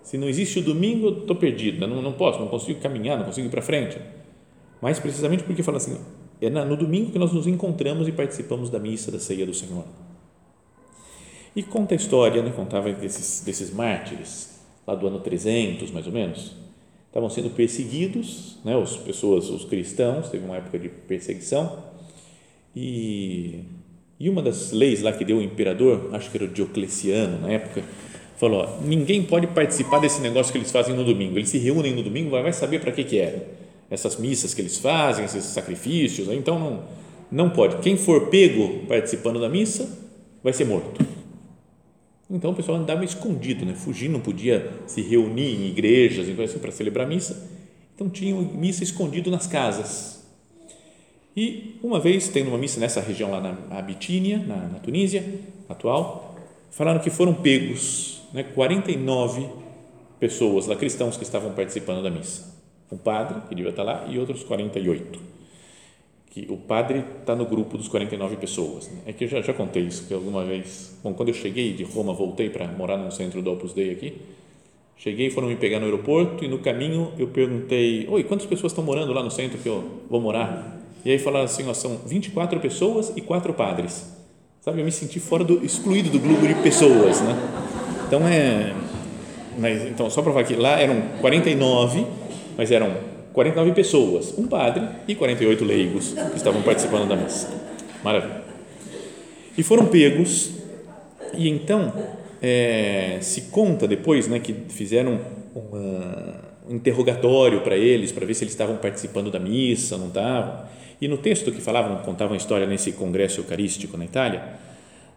Se 0.04 0.18
não 0.18 0.28
existe 0.28 0.60
o 0.60 0.62
domingo, 0.62 1.22
estou 1.22 1.36
perdido, 1.36 1.80
né, 1.80 1.88
não, 1.88 2.02
não 2.02 2.14
posso, 2.14 2.40
não 2.40 2.48
consigo 2.48 2.80
caminhar, 2.80 3.18
não 3.18 3.26
consigo 3.26 3.48
ir 3.48 3.50
para 3.50 3.62
frente. 3.62 3.98
Mas 4.82 5.00
precisamente 5.00 5.44
porque 5.44 5.64
fala 5.64 5.78
assim, 5.78 5.98
é 6.42 6.50
no 6.50 6.76
domingo 6.76 7.12
que 7.12 7.18
nós 7.18 7.32
nos 7.32 7.48
encontramos 7.48 8.08
e 8.08 8.12
participamos 8.12 8.70
da 8.70 8.78
missa, 8.80 9.10
da 9.10 9.20
ceia 9.20 9.46
do 9.46 9.54
Senhor. 9.54 9.86
E 11.56 11.64
conta 11.64 11.94
a 11.94 11.98
história, 11.98 12.44
né, 12.44 12.52
contava 12.52 12.92
desses, 12.92 13.42
desses 13.46 13.74
mártires, 13.74 14.60
lá 14.86 14.94
do 14.94 15.08
ano 15.08 15.20
300, 15.20 15.90
mais 15.92 16.06
ou 16.06 16.12
menos, 16.12 16.52
estavam 17.08 17.30
sendo 17.30 17.52
perseguidos, 17.52 18.58
né, 18.66 18.76
as 18.76 18.98
pessoas, 18.98 19.50
os 19.50 19.64
cristãos, 19.64 20.30
teve 20.30 20.44
uma 20.44 20.58
época 20.58 20.78
de 20.78 20.90
perseguição, 20.90 21.84
e, 22.76 23.64
e 24.20 24.30
uma 24.30 24.42
das 24.42 24.72
leis 24.72 25.02
lá 25.02 25.14
que 25.14 25.24
deu 25.24 25.38
o 25.38 25.42
imperador, 25.42 26.10
acho 26.12 26.30
que 26.32 26.38
era 26.38 26.46
o 26.46 26.50
Diocleciano 26.50 27.40
na 27.40 27.52
época, 27.52 27.84
falou, 28.44 28.66
ó, 28.66 28.86
ninguém 28.86 29.24
pode 29.24 29.48
participar 29.48 30.00
desse 30.00 30.20
negócio 30.22 30.52
que 30.52 30.58
eles 30.58 30.70
fazem 30.70 30.94
no 30.94 31.06
domingo, 31.06 31.38
eles 31.38 31.50
se 31.50 31.58
reúnem 31.58 31.96
no 31.96 32.04
domingo, 32.04 32.30
vai 32.30 32.52
saber 32.52 32.80
para 32.80 32.92
que 32.92 33.04
que 33.04 33.20
é, 33.20 33.48
essas 33.90 34.18
missas 34.18 34.54
que 34.54 34.62
eles 34.62 34.78
fazem, 34.78 35.24
esses 35.24 35.46
sacrifícios, 35.46 36.28
né, 36.28 36.36
então 36.36 36.60
não, 36.60 36.84
não 37.32 37.50
pode, 37.50 37.78
quem 37.78 37.96
for 37.96 38.28
pego 38.28 38.86
participando 38.88 39.40
da 39.40 39.48
missa, 39.48 39.98
vai 40.44 40.52
ser 40.52 40.66
morto. 40.66 41.06
Então 42.30 42.52
o 42.52 42.56
pessoal 42.56 42.78
andava 42.78 43.06
escondido, 43.06 43.66
né? 43.66 43.76
fugindo, 43.76 44.14
não 44.14 44.20
podia 44.20 44.72
se 44.88 45.02
reunir 45.02 45.56
em 45.56 45.68
igrejas 45.68 46.28
assim, 46.28 46.58
para 46.58 46.72
celebrar 46.72 47.08
missa. 47.08 47.50
Então 47.94 48.10
tinham 48.10 48.42
missa 48.42 48.84
escondido 48.84 49.30
nas 49.30 49.46
casas. 49.46 50.26
E 51.38 51.76
uma 51.84 52.00
vez, 52.00 52.28
tendo 52.30 52.48
uma 52.48 52.58
missa 52.58 52.80
nessa 52.80 53.02
região 53.02 53.30
lá 53.30 53.40
na 53.40 53.78
Abitínia, 53.78 54.40
na, 54.40 54.56
na 54.56 54.80
Tunísia 54.80 55.24
atual, 55.70 56.36
falaram 56.72 57.00
que 57.00 57.10
foram 57.10 57.34
pegos 57.36 58.13
né, 58.34 58.44
49 58.44 59.48
pessoas 60.20 60.68
lá, 60.68 60.76
cristãos 60.76 61.18
que 61.18 61.24
estavam 61.24 61.52
participando 61.54 62.02
da 62.02 62.10
missa. 62.10 62.54
Um 62.92 62.98
padre, 62.98 63.42
que 63.48 63.56
devia 63.56 63.72
estar 63.72 63.84
lá, 63.84 64.06
e 64.10 64.18
outros 64.20 64.44
48 64.44 65.34
que 66.34 66.48
o 66.50 66.58
padre 66.58 67.06
está 67.20 67.36
no 67.36 67.46
grupo 67.46 67.78
dos 67.78 67.88
49 67.88 68.38
pessoas. 68.38 68.88
Né? 68.88 69.02
É 69.06 69.14
que 69.14 69.26
eu 69.26 69.28
já, 69.28 69.40
já 69.40 69.54
contei 69.54 69.84
isso 69.84 70.08
que 70.08 70.14
alguma 70.16 70.44
vez. 70.44 70.98
Bom, 71.04 71.14
quando 71.14 71.30
eu 71.30 71.36
cheguei 71.36 71.74
de 71.74 71.84
Roma, 71.84 72.12
voltei 72.12 72.50
para 72.50 72.68
morar 72.70 72.98
no 72.98 73.12
centro 73.12 73.40
do 73.40 73.52
Opus 73.52 73.72
Dei 73.72 73.92
aqui. 73.92 74.20
Cheguei, 74.98 75.30
foram 75.30 75.48
me 75.48 75.56
pegar 75.56 75.80
no 75.80 75.86
aeroporto 75.86 76.44
e 76.44 76.48
no 76.48 76.58
caminho 76.58 77.12
eu 77.20 77.28
perguntei: 77.28 78.08
Oi, 78.10 78.24
quantas 78.24 78.48
pessoas 78.48 78.72
estão 78.72 78.84
morando 78.84 79.14
lá 79.14 79.22
no 79.22 79.30
centro 79.30 79.60
que 79.60 79.70
eu 79.70 80.02
vou 80.10 80.20
morar? 80.20 80.82
E 81.06 81.12
aí 81.12 81.20
falaram 81.20 81.46
assim: 81.46 81.70
ó, 81.70 81.74
são 81.74 81.98
24 81.98 82.60
pessoas 82.60 83.14
e 83.16 83.22
quatro 83.22 83.54
padres. 83.54 84.12
Sabe, 84.62 84.80
eu 84.80 84.86
me 84.86 84.92
senti 84.92 85.20
fora 85.20 85.44
do, 85.44 85.64
excluído 85.64 86.10
do 86.10 86.20
grupo 86.20 86.48
de 86.48 86.56
pessoas, 86.56 87.22
né? 87.22 87.63
Então 88.14 88.28
é. 88.28 88.72
Mas, 89.58 89.88
então, 89.88 90.08
só 90.08 90.22
falar 90.22 90.44
que 90.44 90.54
lá 90.54 90.80
eram 90.80 91.02
49, 91.20 92.06
mas 92.56 92.72
eram 92.72 92.96
49 93.34 93.72
pessoas, 93.72 94.38
um 94.38 94.46
padre 94.46 94.88
e 95.08 95.16
48 95.16 95.66
leigos 95.66 96.14
que 96.14 96.38
estavam 96.38 96.62
participando 96.62 97.10
da 97.10 97.16
missa. 97.16 97.50
Maravilha. 98.04 98.44
E 99.58 99.64
foram 99.64 99.88
pegos, 99.88 100.52
e 101.34 101.50
então 101.50 101.92
é, 102.40 103.18
se 103.20 103.42
conta 103.50 103.88
depois 103.88 104.28
né, 104.28 104.38
que 104.38 104.54
fizeram 104.70 105.20
uma, 105.56 106.36
um 106.70 106.76
interrogatório 106.76 107.62
para 107.62 107.76
eles, 107.76 108.12
para 108.12 108.28
ver 108.28 108.36
se 108.36 108.44
eles 108.44 108.54
estavam 108.54 108.78
participando 108.78 109.32
da 109.32 109.40
missa, 109.40 109.98
não 109.98 110.10
estavam. 110.10 110.66
E 111.02 111.08
no 111.08 111.18
texto 111.18 111.52
que 111.52 111.62
falavam, 111.62 111.98
contavam 112.04 112.36
a 112.36 112.38
história 112.38 112.68
nesse 112.68 112.92
congresso 112.92 113.40
eucarístico 113.40 113.98
na 113.98 114.06
Itália, 114.06 114.44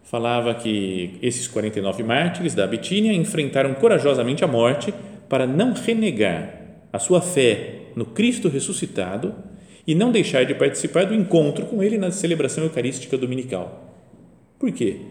falava 0.09 0.53
que 0.53 1.17
esses 1.21 1.47
49 1.49 2.01
mártires 2.01 2.55
da 2.55 2.65
Bitínia 2.65 3.11
enfrentaram 3.11 3.73
corajosamente 3.73 4.43
a 4.43 4.47
morte 4.47 4.93
para 5.27 5.45
não 5.45 5.73
renegar 5.73 6.61
a 6.93 6.97
sua 6.97 7.21
fé 7.21 7.81
no 7.93 8.05
Cristo 8.05 8.47
ressuscitado 8.47 9.35
e 9.85 9.93
não 9.93 10.11
deixar 10.11 10.45
de 10.45 10.55
participar 10.55 11.05
do 11.05 11.13
encontro 11.13 11.65
com 11.65 11.83
Ele 11.83 11.97
na 11.97 12.09
celebração 12.09 12.63
eucarística 12.63 13.17
dominical. 13.17 13.93
Por 14.57 14.71
quê? 14.71 15.01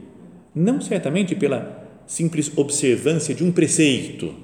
Não 0.54 0.80
certamente 0.80 1.34
pela 1.34 1.84
simples 2.06 2.50
observância 2.56 3.34
de 3.34 3.44
um 3.44 3.52
preceito, 3.52 4.34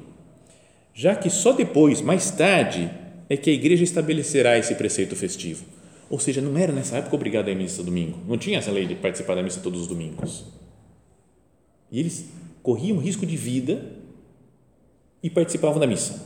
já 0.92 1.14
que 1.14 1.30
só 1.30 1.52
depois, 1.52 2.02
mais 2.02 2.30
tarde, 2.30 2.90
é 3.26 3.38
que 3.38 3.48
a 3.48 3.54
igreja 3.54 3.84
estabelecerá 3.84 4.58
esse 4.58 4.74
preceito 4.74 5.16
festivo. 5.16 5.64
Ou 6.12 6.18
seja, 6.18 6.42
não 6.42 6.58
era 6.58 6.74
nessa 6.74 6.98
época 6.98 7.16
obrigado 7.16 7.48
a 7.48 7.52
ir 7.52 7.54
à 7.54 7.56
missa 7.56 7.82
domingo. 7.82 8.18
Não 8.28 8.36
tinha 8.36 8.58
essa 8.58 8.70
lei 8.70 8.84
de 8.84 8.94
participar 8.94 9.34
da 9.34 9.42
missa 9.42 9.60
todos 9.62 9.80
os 9.80 9.86
domingos. 9.86 10.44
E 11.90 11.98
eles 11.98 12.26
corriam 12.62 12.98
risco 12.98 13.24
de 13.24 13.34
vida 13.34 13.82
e 15.22 15.30
participavam 15.30 15.80
da 15.80 15.86
missa. 15.86 16.22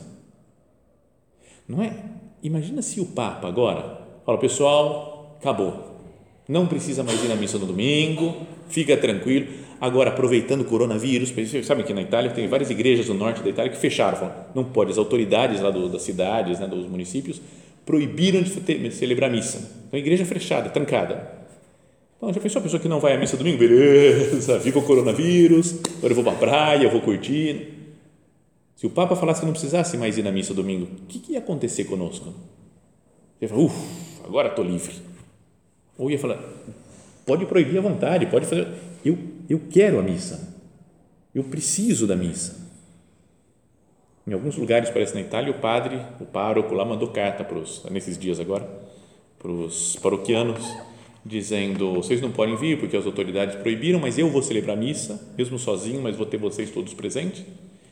Não 1.65 1.81
é? 1.81 2.03
Imagina 2.43 2.81
se 2.81 2.99
o 2.99 3.05
Papa 3.05 3.47
agora 3.47 4.05
fala, 4.25 4.37
pessoal, 4.37 5.37
acabou. 5.39 6.01
Não 6.49 6.67
precisa 6.67 7.01
mais 7.01 7.23
ir 7.23 7.29
na 7.29 7.35
missa 7.37 7.57
no 7.57 7.65
domingo, 7.65 8.45
fica 8.67 8.97
tranquilo. 8.97 9.47
Agora, 9.79 10.09
aproveitando 10.09 10.61
o 10.61 10.65
coronavírus, 10.65 11.29
vocês 11.29 11.65
sabem 11.65 11.85
que 11.85 11.93
na 11.93 12.01
Itália 12.01 12.31
tem 12.31 12.45
várias 12.49 12.69
igrejas 12.69 13.07
no 13.07 13.13
norte 13.13 13.41
da 13.41 13.49
Itália 13.49 13.71
que 13.71 13.77
fecharam, 13.77 14.33
não 14.53 14.65
pode, 14.65 14.91
as 14.91 14.97
autoridades 14.97 15.61
lá 15.61 15.71
do, 15.71 15.87
das 15.87 16.01
cidades, 16.01 16.59
né, 16.59 16.67
dos 16.67 16.89
municípios, 16.89 17.39
proibiram 17.87 18.43
de 18.43 18.91
celebrar 18.91 19.31
missa. 19.31 19.59
Então, 19.87 19.97
a 19.97 19.97
igreja 19.97 20.25
fechada, 20.25 20.69
trancada. 20.69 21.31
Então, 22.17 22.33
já 22.33 22.41
pensou 22.41 22.59
a 22.59 22.63
pessoa 22.63 22.81
que 22.81 22.87
não 22.89 22.99
vai 22.99 23.13
à 23.13 23.17
missa 23.17 23.37
domingo? 23.37 23.57
Beleza, 23.57 24.59
viva 24.59 24.79
o 24.79 24.83
coronavírus, 24.83 25.79
agora 25.97 26.11
eu 26.11 26.15
vou 26.15 26.23
para 26.25 26.33
a 26.33 26.35
praia, 26.35 26.83
eu 26.83 26.91
vou 26.91 26.99
curtir. 26.99 27.75
Se 28.75 28.85
o 28.85 28.89
Papa 28.89 29.15
falasse 29.15 29.39
que 29.39 29.45
não 29.45 29.53
precisasse 29.53 29.97
mais 29.97 30.17
ir 30.17 30.23
na 30.23 30.31
missa 30.31 30.53
domingo, 30.53 30.85
o 31.03 31.05
que, 31.07 31.19
que 31.19 31.31
ia 31.31 31.39
acontecer 31.39 31.85
conosco? 31.85 32.33
Ia 33.41 33.47
falar, 33.47 33.61
uff, 33.61 33.75
agora 34.25 34.49
estou 34.49 34.65
livre. 34.65 34.93
Ou 35.97 36.11
ia 36.11 36.19
falar, 36.19 36.43
pode 37.25 37.45
proibir 37.45 37.77
à 37.77 37.81
vontade, 37.81 38.25
pode 38.25 38.45
fazer. 38.47 38.67
Eu, 39.05 39.17
eu 39.49 39.61
quero 39.71 39.97
a 39.97 40.03
missa. 40.03 40.55
Eu 41.33 41.45
preciso 41.45 42.05
da 42.05 42.17
missa. 42.17 42.66
Em 44.27 44.33
alguns 44.33 44.57
lugares, 44.57 44.89
parece 44.89 45.15
na 45.15 45.21
Itália, 45.21 45.51
o 45.51 45.53
padre, 45.53 46.01
o 46.19 46.25
pároco 46.25 46.75
lá 46.75 46.83
mandou 46.83 47.07
carta 47.07 47.45
para 47.45 47.57
os, 47.57 47.85
nesses 47.89 48.17
dias 48.17 48.41
agora, 48.41 48.67
para 49.39 49.49
os 49.49 49.95
paroquianos, 49.95 50.61
dizendo: 51.25 51.93
vocês 51.93 52.19
não 52.19 52.29
podem 52.29 52.57
vir 52.57 52.77
porque 52.77 52.97
as 52.97 53.05
autoridades 53.05 53.55
proibiram, 53.55 53.99
mas 53.99 54.17
eu 54.17 54.29
vou 54.29 54.43
celebrar 54.43 54.75
a 54.75 54.79
missa, 54.79 55.33
mesmo 55.37 55.57
sozinho, 55.57 56.01
mas 56.01 56.17
vou 56.17 56.25
ter 56.25 56.35
vocês 56.35 56.69
todos 56.69 56.93
presentes. 56.93 57.45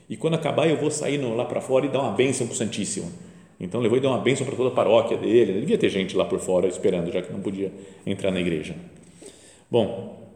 E 0.10 0.18
quando 0.18 0.34
acabar, 0.34 0.68
eu 0.68 0.76
vou 0.76 0.92
sair 0.92 1.18
lá 1.18 1.46
para 1.46 1.62
fora 1.62 1.86
e 1.86 1.90
dar 1.90 2.02
uma 2.02 2.12
bênção 2.12 2.46
para 2.46 2.54
o 2.54 2.58
Santíssimo. 2.58 3.10
Então 3.58 3.80
levou 3.80 3.98
e 3.98 4.02
deu 4.02 4.10
uma 4.10 4.20
bênção 4.20 4.46
para 4.46 4.58
toda 4.58 4.70
a 4.70 4.74
paróquia 4.74 5.18
dele. 5.18 5.62
Devia 5.62 5.78
ter 5.78 5.88
gente 5.88 6.18
lá 6.18 6.26
por 6.26 6.40
fora 6.40 6.68
esperando, 6.68 7.12
já 7.14 7.22
que 7.22 7.32
não 7.32 7.40
podia 7.40 7.72
entrar 8.06 8.30
na 8.30 8.42
igreja. 8.42 8.76
Bom, 9.72 10.30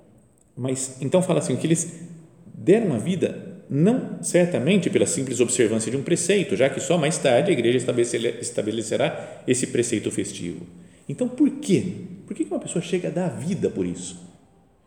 mas 0.56 0.98
então 1.02 1.22
fala 1.22 1.40
assim 1.40 1.58
que 1.58 1.68
eles 1.68 2.08
deram 2.46 2.96
a 2.96 2.98
vida 2.98 3.49
não 3.70 4.24
certamente 4.24 4.90
pela 4.90 5.06
simples 5.06 5.40
observância 5.40 5.92
de 5.92 5.98
um 5.98 6.02
preceito, 6.02 6.56
já 6.56 6.70
que 6.70 6.80
só 6.80 6.98
mais 6.98 7.18
tarde 7.20 7.52
a 7.52 7.54
igreja 7.54 7.78
estabelecerá 8.42 9.44
esse 9.48 9.68
preceito 9.68 10.10
festivo. 10.10 10.66
Então, 11.08 11.30
por 11.30 11.50
quê? 11.52 11.84
Por 12.26 12.36
que 12.36 12.44
uma 12.44 12.60
pessoa 12.60 12.82
chega 12.82 13.10
a 13.10 13.12
dar 13.12 13.26
a 13.26 13.30
vida 13.30 13.70
por 13.70 13.86
isso? 13.86 14.20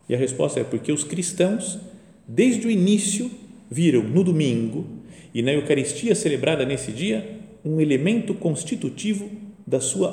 E 0.07 0.13
a 0.13 0.17
resposta 0.17 0.59
é 0.59 0.63
porque 0.63 0.91
os 0.91 1.03
cristãos, 1.03 1.79
desde 2.27 2.67
o 2.67 2.71
início, 2.71 3.31
viram 3.71 4.03
no 4.03 4.23
domingo 4.23 4.85
e 5.33 5.41
na 5.41 5.53
Eucaristia 5.53 6.13
celebrada 6.13 6.65
nesse 6.65 6.91
dia 6.91 7.39
um 7.63 7.79
elemento 7.79 8.33
constitutivo 8.33 9.29
da 9.65 9.79
sua 9.79 10.11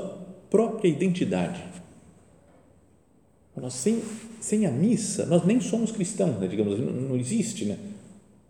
própria 0.49 0.89
identidade. 0.89 1.61
Nós, 3.57 3.75
sem, 3.75 4.01
sem 4.41 4.65
a 4.65 4.71
missa, 4.71 5.27
nós 5.27 5.45
nem 5.45 5.61
somos 5.61 5.93
cristãos, 5.93 6.41
né? 6.41 6.47
digamos, 6.47 6.79
não, 6.79 6.93
não 6.93 7.17
existe, 7.17 7.65
né? 7.65 7.77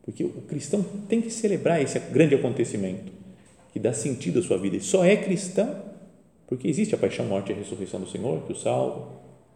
Porque 0.04 0.25
o 0.25 0.42
cristão 0.42 0.83
tem 1.09 1.21
que 1.21 1.30
celebrar 1.30 1.80
esse 1.80 1.99
grande 1.99 2.35
acontecimento 2.35 3.12
que 3.73 3.78
dá 3.78 3.93
sentido 3.93 4.41
à 4.41 4.43
sua 4.43 4.58
vida. 4.58 4.76
E 4.76 4.80
só 4.80 5.04
é 5.04 5.17
cristão 5.17 5.91
porque 6.50 6.67
existe 6.67 6.97
a 6.97 6.99
paixão, 6.99 7.25
morte 7.26 7.52
e 7.52 7.54
ressurreição 7.54 8.00
do 8.00 8.08
Senhor, 8.08 8.43
que 8.43 8.52
o 8.52 8.56
salva. 8.56 9.08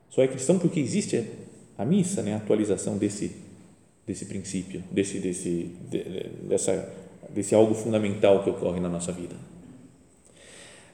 Só 0.09 0.23
é 0.23 0.29
cristão 0.29 0.61
porque 0.61 0.79
existe 0.79 1.29
a 1.77 1.85
missa, 1.85 2.23
né? 2.23 2.35
a 2.35 2.37
atualização 2.37 2.97
desse, 2.97 3.33
desse 4.07 4.27
princípio, 4.27 4.83
desse, 4.93 5.19
desse, 5.19 5.73
dessa, 6.43 6.89
desse 7.31 7.53
algo 7.53 7.75
fundamental 7.75 8.45
que 8.45 8.51
ocorre 8.51 8.79
na 8.79 8.89
nossa 8.89 9.11
vida. 9.11 9.35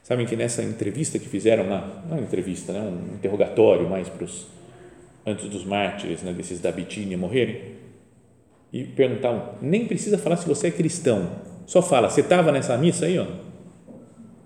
Sabem 0.03 0.27
que 0.27 0.35
nessa 0.35 0.63
entrevista 0.63 1.19
que 1.19 1.29
fizeram 1.29 1.69
lá, 1.69 2.03
não 2.09 2.17
é 2.17 2.21
entrevista, 2.23 2.73
né? 2.73 2.81
um 2.81 3.17
interrogatório 3.17 3.87
mais 3.87 4.09
para 4.09 4.25
os, 4.25 4.47
antes 5.27 5.51
dos 5.51 5.67
mártires, 5.67 6.23
né? 6.23 6.33
desses 6.33 6.61
da 6.61 6.73
Bitínia 6.73 7.19
morrerem, 7.19 7.75
e 8.73 8.85
perguntavam, 8.85 9.55
nem 9.61 9.87
precisa 9.87 10.17
falar 10.17 10.37
se 10.37 10.47
você 10.47 10.69
é 10.69 10.71
cristão, 10.71 11.31
só 11.67 11.81
fala, 11.83 12.09
você 12.09 12.21
estava 12.21 12.51
nessa 12.51 12.77
missa 12.77 13.07
aí? 13.07 13.19
Ó? 13.19 13.27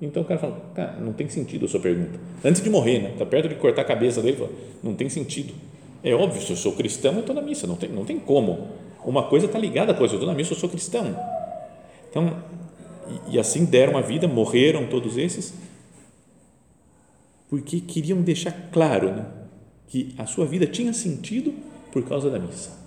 Então 0.01 0.23
o 0.23 0.27
cara 0.27 0.39
fala, 0.39 0.61
cara, 0.75 0.97
não 1.01 1.13
tem 1.13 1.29
sentido 1.29 1.65
a 1.65 1.69
sua 1.69 1.81
pergunta. 1.81 2.19
Antes 2.45 2.63
de 2.63 2.69
morrer, 2.69 3.01
né? 3.01 3.13
Está 3.13 3.25
perto 3.25 3.49
de 3.49 3.55
cortar 3.55 3.83
a 3.83 3.85
cabeça 3.85 4.21
dele, 4.21 4.37
fala, 4.37 4.51
não 4.83 4.95
tem 4.95 5.09
sentido. 5.09 5.55
É 6.03 6.15
óbvio, 6.15 6.43
se 6.43 6.51
eu 6.51 6.57
sou 6.57 6.73
cristão, 6.73 7.15
eu 7.15 7.21
estou 7.21 7.35
na 7.35 7.41
missa, 7.41 7.67
não 7.67 7.77
tem, 7.77 7.89
não 7.89 8.05
tem 8.05 8.19
como. 8.19 8.69
Uma 9.05 9.23
coisa 9.25 9.47
está 9.47 9.59
ligada 9.59 9.93
à 9.93 9.95
coisa, 9.95 10.15
eu 10.15 10.19
estou 10.19 10.31
na 10.31 10.37
missa, 10.37 10.53
eu 10.53 10.59
sou 10.59 10.69
cristão. 10.69 11.19
Então, 12.11 12.43
e, 13.29 13.37
e 13.37 13.39
assim 13.39 13.65
deram 13.65 13.97
a 13.97 14.03
vida, 14.03 14.29
morreram 14.29 14.87
todos 14.87 15.17
esses, 15.17 15.55
porque 17.49 17.81
queriam 17.81 18.21
deixar 18.21 18.53
claro 18.71 19.13
né, 19.13 19.27
que 19.89 20.15
a 20.19 20.27
sua 20.27 20.45
vida 20.45 20.67
tinha 20.67 20.93
sentido 20.93 21.55
por 21.93 22.03
causa 22.03 22.29
da 22.29 22.39
missa. 22.39 22.84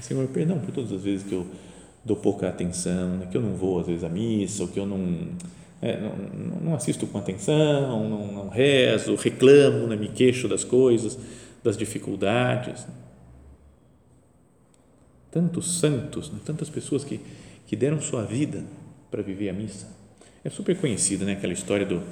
Senhor, 0.00 0.26
perdão 0.28 0.58
por 0.58 0.72
todas 0.72 0.92
as 0.92 1.02
vezes 1.02 1.26
que 1.26 1.34
eu 1.34 1.46
dou 2.04 2.16
pouca 2.16 2.48
atenção, 2.48 3.16
né, 3.16 3.26
que 3.30 3.36
eu 3.36 3.42
não 3.42 3.54
vou 3.54 3.80
às 3.80 3.86
vezes 3.86 4.04
à 4.04 4.08
missa, 4.08 4.62
ou 4.62 4.68
que 4.68 4.78
eu 4.78 4.86
não, 4.86 5.28
é, 5.82 5.98
não, 6.00 6.60
não, 6.60 6.74
assisto 6.74 7.06
com 7.06 7.18
atenção, 7.18 8.08
não, 8.08 8.26
não 8.32 8.48
rezo, 8.48 9.16
reclamo, 9.16 9.86
né, 9.86 9.96
me 9.96 10.08
queixo 10.08 10.46
das 10.46 10.62
coisas, 10.62 11.18
das 11.64 11.76
dificuldades. 11.76 12.86
Tantos 15.30 15.80
santos, 15.80 16.30
né, 16.30 16.38
tantas 16.44 16.70
pessoas 16.70 17.02
que, 17.02 17.20
que 17.66 17.74
deram 17.74 18.00
sua 18.00 18.22
vida 18.22 18.64
para 19.10 19.22
viver 19.22 19.48
a 19.48 19.52
missa. 19.52 19.88
É 20.44 20.50
super 20.50 20.76
conhecida 20.78 21.24
né, 21.24 21.32
aquela 21.32 21.52
história 21.52 21.84
do, 21.84 22.02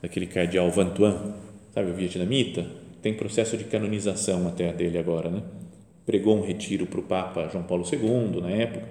daquele 0.00 0.26
cardeal 0.26 0.70
Vantuan, 0.70 1.34
sabe, 1.74 1.90
o 1.90 1.94
vietnamita, 1.94 2.64
tem 3.02 3.14
processo 3.14 3.56
de 3.56 3.64
canonização 3.64 4.46
até 4.46 4.72
dele 4.72 4.98
agora, 4.98 5.30
né? 5.30 5.42
Pregou 6.10 6.36
um 6.36 6.40
retiro 6.40 6.86
para 6.86 6.98
o 6.98 7.04
Papa 7.04 7.48
João 7.52 7.62
Paulo 7.62 7.84
II 7.90 8.40
na 8.40 8.50
época, 8.50 8.88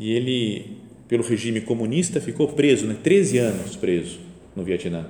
e 0.00 0.12
ele, 0.12 0.78
pelo 1.06 1.22
regime 1.22 1.60
comunista, 1.60 2.20
ficou 2.20 2.48
preso, 2.48 2.88
né, 2.88 2.96
13 3.00 3.38
anos 3.38 3.76
preso 3.76 4.18
no 4.56 4.64
Vietnã, 4.64 5.06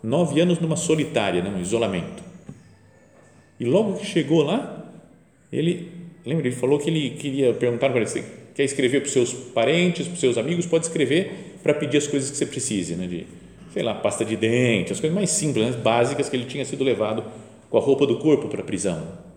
nove 0.00 0.40
anos 0.40 0.60
numa 0.60 0.76
solitária, 0.76 1.42
né, 1.42 1.50
um 1.50 1.60
isolamento. 1.60 2.22
E 3.58 3.64
logo 3.64 3.98
que 3.98 4.06
chegou 4.06 4.44
lá, 4.44 4.92
ele, 5.52 5.88
lembra, 6.24 6.46
ele 6.46 6.54
falou 6.54 6.78
que 6.78 6.88
ele 6.88 7.10
queria 7.10 7.52
perguntar 7.52 7.90
para 7.90 8.00
ele, 8.00 8.24
quer 8.54 8.62
escrever 8.62 9.00
para 9.00 9.08
os 9.08 9.12
seus 9.12 9.32
parentes, 9.32 10.06
para 10.06 10.14
os 10.14 10.20
seus 10.20 10.38
amigos, 10.38 10.66
pode 10.66 10.86
escrever 10.86 11.56
para 11.64 11.74
pedir 11.74 11.96
as 11.96 12.06
coisas 12.06 12.30
que 12.30 12.36
você 12.36 12.46
precise, 12.46 12.94
né, 12.94 13.08
de, 13.08 13.26
sei 13.72 13.82
lá, 13.82 13.92
pasta 13.92 14.24
de 14.24 14.36
dente, 14.36 14.92
as 14.92 15.00
coisas 15.00 15.16
mais 15.16 15.30
simples, 15.30 15.66
né, 15.66 15.72
básicas 15.82 16.28
que 16.28 16.36
ele 16.36 16.44
tinha 16.44 16.64
sido 16.64 16.84
levado 16.84 17.24
com 17.68 17.76
a 17.76 17.80
roupa 17.80 18.06
do 18.06 18.18
corpo 18.18 18.46
para 18.46 18.60
a 18.60 18.64
prisão 18.64 19.29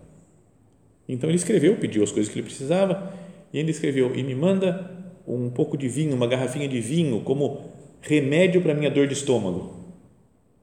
então 1.08 1.28
ele 1.28 1.36
escreveu, 1.36 1.76
pediu 1.76 2.02
as 2.02 2.10
coisas 2.10 2.32
que 2.32 2.38
ele 2.38 2.46
precisava 2.46 3.12
e 3.52 3.58
ainda 3.58 3.70
escreveu: 3.70 4.14
e 4.14 4.22
me 4.22 4.34
manda 4.34 4.90
um 5.26 5.50
pouco 5.50 5.76
de 5.76 5.88
vinho, 5.88 6.14
uma 6.14 6.26
garrafinha 6.26 6.68
de 6.68 6.80
vinho, 6.80 7.20
como 7.20 7.62
remédio 8.00 8.62
para 8.62 8.74
minha 8.74 8.90
dor 8.90 9.06
de 9.06 9.14
estômago. 9.14 9.74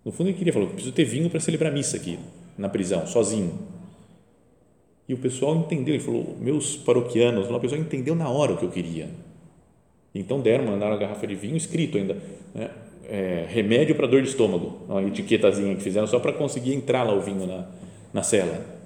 No 0.04 0.12
fundo, 0.12 0.30
ele 0.30 0.38
queria 0.38 0.54
falar: 0.54 0.68
preciso 0.68 0.94
ter 0.94 1.06
vinho 1.06 1.30
para 1.30 1.40
celebrar 1.40 1.72
missa 1.72 1.98
aqui 1.98 2.18
na 2.58 2.70
prisão, 2.70 3.06
sozinho. 3.06 3.60
E 5.08 5.14
o 5.14 5.18
pessoal 5.18 5.56
entendeu, 5.56 5.96
ele 5.96 6.04
falou: 6.04 6.38
meus 6.40 6.76
paroquianos, 6.76 7.50
o 7.50 7.60
pessoal 7.60 7.82
entendeu 7.82 8.16
na 8.16 8.30
hora 8.30 8.54
o 8.54 8.58
que 8.58 8.66
eu 8.66 8.72
queria. 8.72 9.10
Então 10.14 10.42
deram, 10.42 10.66
mandaram 10.66 10.94
a 10.94 10.98
garrafa 10.98 11.26
de 11.26 11.36
vinho 11.36 11.56
escrito 11.56 11.98
ainda, 11.98 12.18
né? 12.54 12.70
é, 13.12 13.46
remédio 13.50 13.94
para 13.94 14.08
dor 14.08 14.22
de 14.22 14.30
estômago, 14.30 14.80
uma 14.88 15.04
etiquetazinha 15.04 15.76
que 15.76 15.84
fizeram 15.84 16.08
só 16.08 16.18
para 16.18 16.32
conseguir 16.32 16.74
entrar 16.74 17.04
lá 17.04 17.14
o 17.14 17.22
vinho 17.22 17.46
na, 17.46 17.66
na 18.14 18.24
cela. 18.24 18.81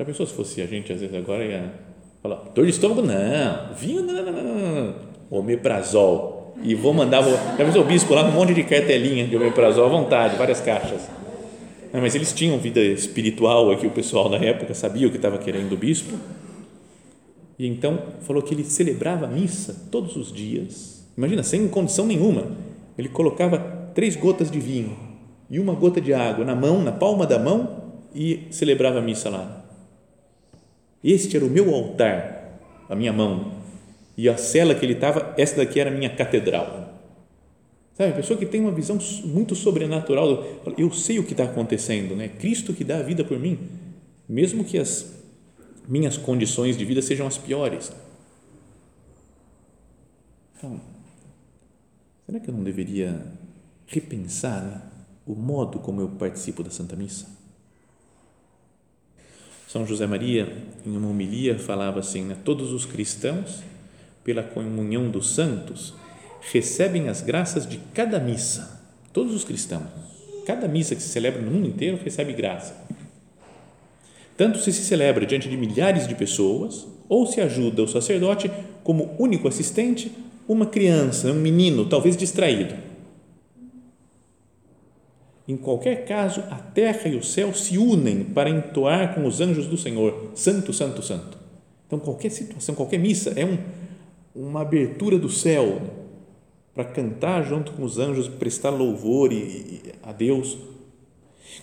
Já 0.00 0.06
pensou 0.06 0.24
se 0.24 0.32
fosse 0.32 0.62
a 0.62 0.66
gente, 0.66 0.90
às 0.90 0.98
vezes, 0.98 1.14
agora 1.14 1.44
ia 1.44 1.74
falar, 2.22 2.36
dor 2.54 2.64
de 2.64 2.70
estômago? 2.70 3.02
Não, 3.02 3.74
vinho, 3.74 4.02
não, 4.02 4.14
não, 4.14 4.32
não, 4.32 4.84
não. 4.86 4.94
omeprazol. 5.30 6.54
E 6.64 6.74
vou 6.74 6.94
mandar, 6.94 7.20
vou, 7.20 7.34
já 7.34 7.62
pensou 7.66 7.82
o 7.82 7.84
bispo 7.84 8.14
lá 8.14 8.24
com 8.24 8.30
um 8.30 8.32
monte 8.32 8.54
de 8.54 8.64
cartelinha 8.64 9.26
de 9.26 9.36
omeprazol 9.36 9.84
à 9.84 9.88
vontade, 9.90 10.38
várias 10.38 10.58
caixas. 10.58 11.02
Não, 11.92 12.00
mas 12.00 12.14
eles 12.14 12.32
tinham 12.32 12.56
vida 12.56 12.80
espiritual 12.80 13.70
aqui, 13.70 13.86
o 13.86 13.90
pessoal 13.90 14.30
da 14.30 14.38
época 14.38 14.72
sabia 14.72 15.06
o 15.06 15.10
que 15.10 15.16
estava 15.16 15.36
querendo 15.36 15.74
o 15.74 15.76
bispo. 15.76 16.16
E 17.58 17.66
então 17.66 17.98
falou 18.22 18.42
que 18.42 18.54
ele 18.54 18.64
celebrava 18.64 19.26
missa 19.26 19.86
todos 19.90 20.16
os 20.16 20.32
dias. 20.32 21.06
Imagina, 21.14 21.42
sem 21.42 21.68
condição 21.68 22.06
nenhuma. 22.06 22.46
Ele 22.96 23.10
colocava 23.10 23.58
três 23.94 24.16
gotas 24.16 24.50
de 24.50 24.60
vinho 24.60 24.96
e 25.50 25.60
uma 25.60 25.74
gota 25.74 26.00
de 26.00 26.14
água 26.14 26.42
na 26.42 26.54
mão, 26.54 26.82
na 26.82 26.90
palma 26.90 27.26
da 27.26 27.38
mão 27.38 27.82
e 28.14 28.46
celebrava 28.50 28.98
a 28.98 29.02
missa 29.02 29.28
lá. 29.28 29.60
Este 31.02 31.36
era 31.36 31.44
o 31.44 31.50
meu 31.50 31.74
altar, 31.74 32.60
a 32.88 32.94
minha 32.94 33.12
mão. 33.12 33.52
E 34.16 34.28
a 34.28 34.36
cela 34.36 34.74
que 34.74 34.84
ele 34.84 34.92
estava, 34.92 35.34
essa 35.38 35.56
daqui 35.56 35.80
era 35.80 35.90
a 35.90 35.92
minha 35.92 36.14
catedral. 36.14 36.90
Sabe, 37.94 38.12
a 38.12 38.16
pessoa 38.16 38.38
que 38.38 38.46
tem 38.46 38.60
uma 38.60 38.72
visão 38.72 38.98
muito 39.24 39.54
sobrenatural, 39.54 40.44
eu 40.76 40.90
sei 40.92 41.18
o 41.18 41.24
que 41.24 41.32
está 41.32 41.44
acontecendo, 41.44 42.14
né? 42.16 42.28
Cristo 42.28 42.72
que 42.72 42.84
dá 42.84 42.98
a 42.98 43.02
vida 43.02 43.24
por 43.24 43.38
mim, 43.38 43.58
mesmo 44.28 44.64
que 44.64 44.78
as 44.78 45.20
minhas 45.88 46.16
condições 46.16 46.76
de 46.76 46.84
vida 46.84 47.02
sejam 47.02 47.26
as 47.26 47.36
piores. 47.36 47.92
Então, 50.56 50.80
será 52.26 52.38
que 52.38 52.48
eu 52.48 52.54
não 52.54 52.62
deveria 52.62 53.26
repensar 53.86 54.62
né, 54.62 54.82
o 55.26 55.34
modo 55.34 55.78
como 55.78 56.00
eu 56.00 56.08
participo 56.10 56.62
da 56.62 56.70
Santa 56.70 56.94
Missa? 56.94 57.39
São 59.70 59.86
José 59.86 60.04
Maria, 60.04 60.52
em 60.84 60.96
uma 60.96 61.08
homilia, 61.08 61.56
falava 61.56 62.00
assim: 62.00 62.24
né, 62.24 62.36
todos 62.44 62.72
os 62.72 62.84
cristãos, 62.84 63.62
pela 64.24 64.42
comunhão 64.42 65.08
dos 65.08 65.32
santos, 65.32 65.94
recebem 66.50 67.08
as 67.08 67.22
graças 67.22 67.68
de 67.68 67.78
cada 67.94 68.18
missa. 68.18 68.82
Todos 69.12 69.32
os 69.32 69.44
cristãos, 69.44 69.86
cada 70.44 70.66
missa 70.66 70.96
que 70.96 71.00
se 71.00 71.10
celebra 71.10 71.40
no 71.40 71.52
mundo 71.52 71.68
inteiro 71.68 72.00
recebe 72.02 72.32
graça. 72.32 72.84
Tanto 74.36 74.58
se 74.58 74.72
se 74.72 74.82
celebra 74.82 75.24
diante 75.24 75.48
de 75.48 75.56
milhares 75.56 76.08
de 76.08 76.16
pessoas, 76.16 76.88
ou 77.08 77.24
se 77.24 77.40
ajuda 77.40 77.84
o 77.84 77.88
sacerdote 77.88 78.50
como 78.82 79.14
único 79.20 79.46
assistente, 79.46 80.10
uma 80.48 80.66
criança, 80.66 81.30
um 81.30 81.40
menino, 81.40 81.88
talvez 81.88 82.16
distraído. 82.16 82.89
Em 85.50 85.56
qualquer 85.56 86.04
caso, 86.04 86.44
a 86.48 86.54
terra 86.54 87.08
e 87.08 87.16
o 87.16 87.24
céu 87.24 87.52
se 87.52 87.76
unem 87.76 88.22
para 88.22 88.48
entoar 88.48 89.16
com 89.16 89.26
os 89.26 89.40
anjos 89.40 89.66
do 89.66 89.76
Senhor, 89.76 90.30
Santo, 90.32 90.72
Santo, 90.72 91.02
Santo. 91.02 91.36
Então, 91.88 91.98
qualquer 91.98 92.30
situação, 92.30 92.72
qualquer 92.72 92.98
missa 92.98 93.32
é 93.34 93.44
um, 93.44 93.58
uma 94.32 94.60
abertura 94.60 95.18
do 95.18 95.28
céu 95.28 95.82
para 96.72 96.84
cantar 96.84 97.42
junto 97.42 97.72
com 97.72 97.82
os 97.82 97.98
anjos, 97.98 98.28
prestar 98.28 98.70
louvor 98.70 99.32
e, 99.32 99.38
e, 99.38 99.82
a 100.04 100.12
Deus. 100.12 100.56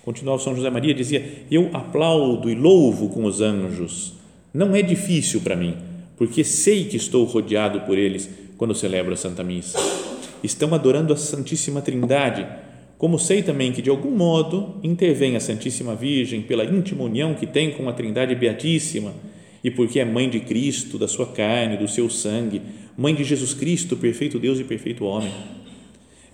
Continuava 0.04 0.43
São 0.43 0.54
José 0.54 0.69
Maria, 0.69 0.93
dizia: 0.93 1.45
Eu 1.50 1.69
aplaudo 1.71 2.50
e 2.50 2.56
louvo 2.56 3.08
com 3.08 3.23
os 3.23 3.39
anjos. 3.39 4.15
Não 4.54 4.76
é 4.76 4.82
difícil 4.82 5.39
para 5.39 5.56
mim, 5.56 5.78
porque 6.17 6.43
sei 6.43 6.89
que 6.89 6.97
estou 6.97 7.23
rodeado 7.23 7.80
por 7.84 7.97
eles 7.97 8.30
quando 8.58 8.76
celebro 8.76 9.13
a 9.13 9.17
Santa 9.17 9.45
Missa. 9.45 9.80
Estão 10.43 10.73
adorando 10.73 11.13
a 11.13 11.15
Santíssima 11.15 11.82
Trindade, 11.82 12.67
como 12.98 13.20
sei 13.20 13.44
também 13.44 13.72
que 13.72 13.82
de 13.82 13.90
algum 13.90 14.12
modo 14.12 14.76
intervém 14.84 15.36
a 15.36 15.40
Santíssima 15.40 15.96
Virgem 15.96 16.42
pela 16.42 16.66
íntima 16.66 17.04
união 17.04 17.36
que 17.36 17.46
tem 17.46 17.72
com 17.72 17.88
a 17.88 17.94
Trindade 17.94 18.34
Beatíssima 18.34 19.14
e 19.64 19.70
porque 19.70 20.00
é 20.00 20.06
mãe 20.06 20.30
de 20.30 20.40
Cristo, 20.40 20.98
da 20.98 21.08
sua 21.08 21.28
carne, 21.28 21.78
do 21.78 21.88
seu 21.88 22.10
sangue, 22.10 22.62
mãe 22.98 23.14
de 23.14 23.24
Jesus 23.24 23.54
Cristo, 23.54 23.96
perfeito 23.98 24.40
Deus 24.40 24.60
e 24.60 24.64
perfeito 24.64 25.06
homem. 25.06 25.32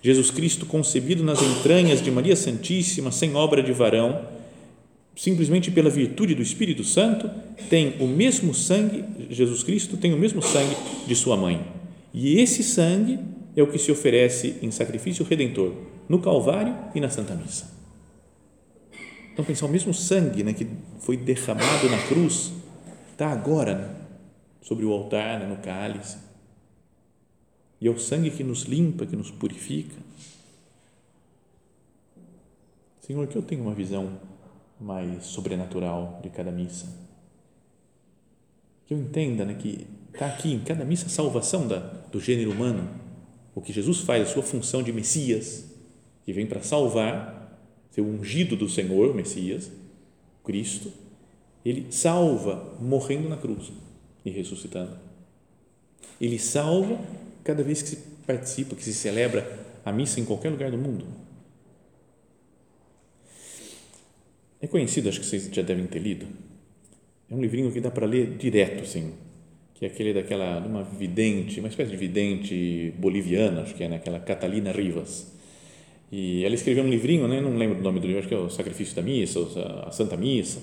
Jesus 0.02 0.30
Cristo, 0.30 0.66
concebido 0.66 1.24
nas 1.24 1.42
entranhas 1.42 2.02
de 2.02 2.10
Maria 2.10 2.36
Santíssima, 2.36 3.10
sem 3.10 3.34
obra 3.34 3.62
de 3.62 3.72
varão, 3.72 4.20
simplesmente 5.16 5.70
pela 5.70 5.88
virtude 5.88 6.34
do 6.34 6.42
Espírito 6.42 6.84
Santo, 6.84 7.30
tem 7.70 7.94
o 8.00 8.06
mesmo 8.06 8.54
sangue, 8.54 9.04
Jesus 9.30 9.62
Cristo 9.62 9.96
tem 9.96 10.12
o 10.12 10.18
mesmo 10.18 10.42
sangue 10.42 10.76
de 11.06 11.14
sua 11.14 11.36
mãe. 11.36 11.60
E 12.12 12.38
esse 12.38 12.62
sangue 12.62 13.18
é 13.56 13.62
o 13.62 13.70
que 13.70 13.78
se 13.78 13.92
oferece 13.92 14.58
em 14.62 14.70
sacrifício 14.70 15.24
redentor 15.24 15.72
no 16.08 16.20
Calvário 16.20 16.76
e 16.94 17.00
na 17.00 17.08
Santa 17.08 17.34
Missa. 17.34 17.72
Então, 19.32 19.44
pensar 19.44 19.66
o 19.66 19.68
mesmo 19.68 19.92
sangue 19.92 20.44
né, 20.44 20.52
que 20.52 20.66
foi 21.00 21.16
derramado 21.16 21.88
na 21.90 21.98
cruz, 22.06 22.52
está 23.10 23.30
agora 23.30 23.74
né, 23.74 23.96
sobre 24.60 24.84
o 24.84 24.92
altar, 24.92 25.40
né, 25.40 25.46
no 25.46 25.56
cálice. 25.56 26.18
E 27.80 27.88
é 27.88 27.90
o 27.90 27.98
sangue 27.98 28.30
que 28.30 28.44
nos 28.44 28.62
limpa, 28.62 29.04
que 29.04 29.16
nos 29.16 29.30
purifica. 29.30 29.96
Senhor, 33.00 33.26
que 33.26 33.36
eu 33.36 33.42
tenha 33.42 33.60
uma 33.60 33.74
visão 33.74 34.18
mais 34.80 35.24
sobrenatural 35.24 36.20
de 36.22 36.30
cada 36.30 36.50
missa. 36.50 36.86
Que 38.86 38.94
eu 38.94 38.98
entenda 38.98 39.44
né, 39.44 39.54
que 39.54 39.86
está 40.12 40.26
aqui 40.26 40.52
em 40.52 40.60
cada 40.60 40.84
missa 40.84 41.06
a 41.06 41.10
salvação 41.10 41.66
da, 41.66 41.78
do 41.78 42.20
gênero 42.20 42.52
humano, 42.52 42.88
o 43.54 43.60
que 43.60 43.72
Jesus 43.72 44.00
faz, 44.00 44.28
a 44.28 44.32
sua 44.32 44.42
função 44.42 44.82
de 44.82 44.92
Messias, 44.92 45.64
que 46.24 46.32
vem 46.32 46.46
para 46.46 46.62
salvar, 46.62 47.58
ser 47.90 48.00
ungido 48.00 48.56
do 48.56 48.68
Senhor, 48.68 49.14
Messias, 49.14 49.70
Cristo, 50.42 50.92
ele 51.64 51.86
salva 51.90 52.76
morrendo 52.80 53.28
na 53.28 53.36
cruz 53.36 53.72
e 54.24 54.30
ressuscitando. 54.30 54.98
Ele 56.20 56.38
salva 56.38 56.98
cada 57.42 57.62
vez 57.62 57.82
que 57.82 57.88
se 57.90 57.96
participa, 58.26 58.74
que 58.74 58.82
se 58.82 58.94
celebra 58.94 59.64
a 59.84 59.92
missa 59.92 60.20
em 60.20 60.24
qualquer 60.24 60.50
lugar 60.50 60.70
do 60.70 60.78
mundo. 60.78 61.06
É 64.60 64.66
conhecido, 64.66 65.08
acho 65.08 65.20
que 65.20 65.26
vocês 65.26 65.48
já 65.52 65.62
devem 65.62 65.86
ter 65.86 65.98
lido. 65.98 66.26
É 67.30 67.34
um 67.34 67.40
livrinho 67.40 67.70
que 67.70 67.80
dá 67.80 67.90
para 67.90 68.06
ler 68.06 68.36
direto, 68.36 68.82
assim, 68.82 69.12
que 69.84 69.86
é 69.86 69.88
aquele 69.88 70.14
daquela, 70.14 70.58
uma 70.66 70.82
vidente, 70.82 71.60
uma 71.60 71.68
espécie 71.68 71.90
de 71.90 71.96
vidente 71.96 72.94
boliviana, 72.98 73.62
acho 73.62 73.74
que 73.74 73.84
é 73.84 73.88
naquela 73.88 74.18
né, 74.18 74.24
Catalina 74.24 74.72
Rivas. 74.72 75.32
E 76.10 76.44
ela 76.44 76.54
escreveu 76.54 76.84
um 76.84 76.88
livrinho, 76.88 77.26
né? 77.28 77.40
não 77.40 77.56
lembro 77.56 77.78
o 77.78 77.82
nome 77.82 78.00
do 78.00 78.06
livro, 78.06 78.20
acho 78.20 78.28
que 78.28 78.34
é 78.34 78.38
o 78.38 78.48
Sacrifício 78.48 78.94
da 78.94 79.02
Missa, 79.02 79.40
a 79.86 79.90
Santa 79.90 80.16
Missa. 80.16 80.60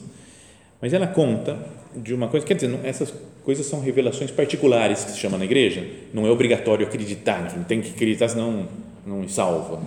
Mas 0.82 0.94
ela 0.94 1.06
conta 1.08 1.60
de 1.96 2.14
uma 2.14 2.28
coisa, 2.30 2.46
quer 2.46 2.56
dizer, 2.56 2.80
essas 2.84 3.14
coisas 3.44 3.66
são 3.66 3.80
revelações 3.82 4.32
particulares 4.32 5.04
que 5.04 5.12
se 5.12 5.20
chama 5.20 5.38
na 5.38 5.46
igreja. 5.46 5.86
Não 6.14 6.26
é 6.26 6.32
obrigatório 6.32 6.88
acreditar, 6.88 7.56
não 7.56 7.64
tem 7.64 7.82
que 7.82 7.90
acreditar, 7.90 8.30
senão 8.30 8.68
não 9.06 9.28
salva. 9.28 9.82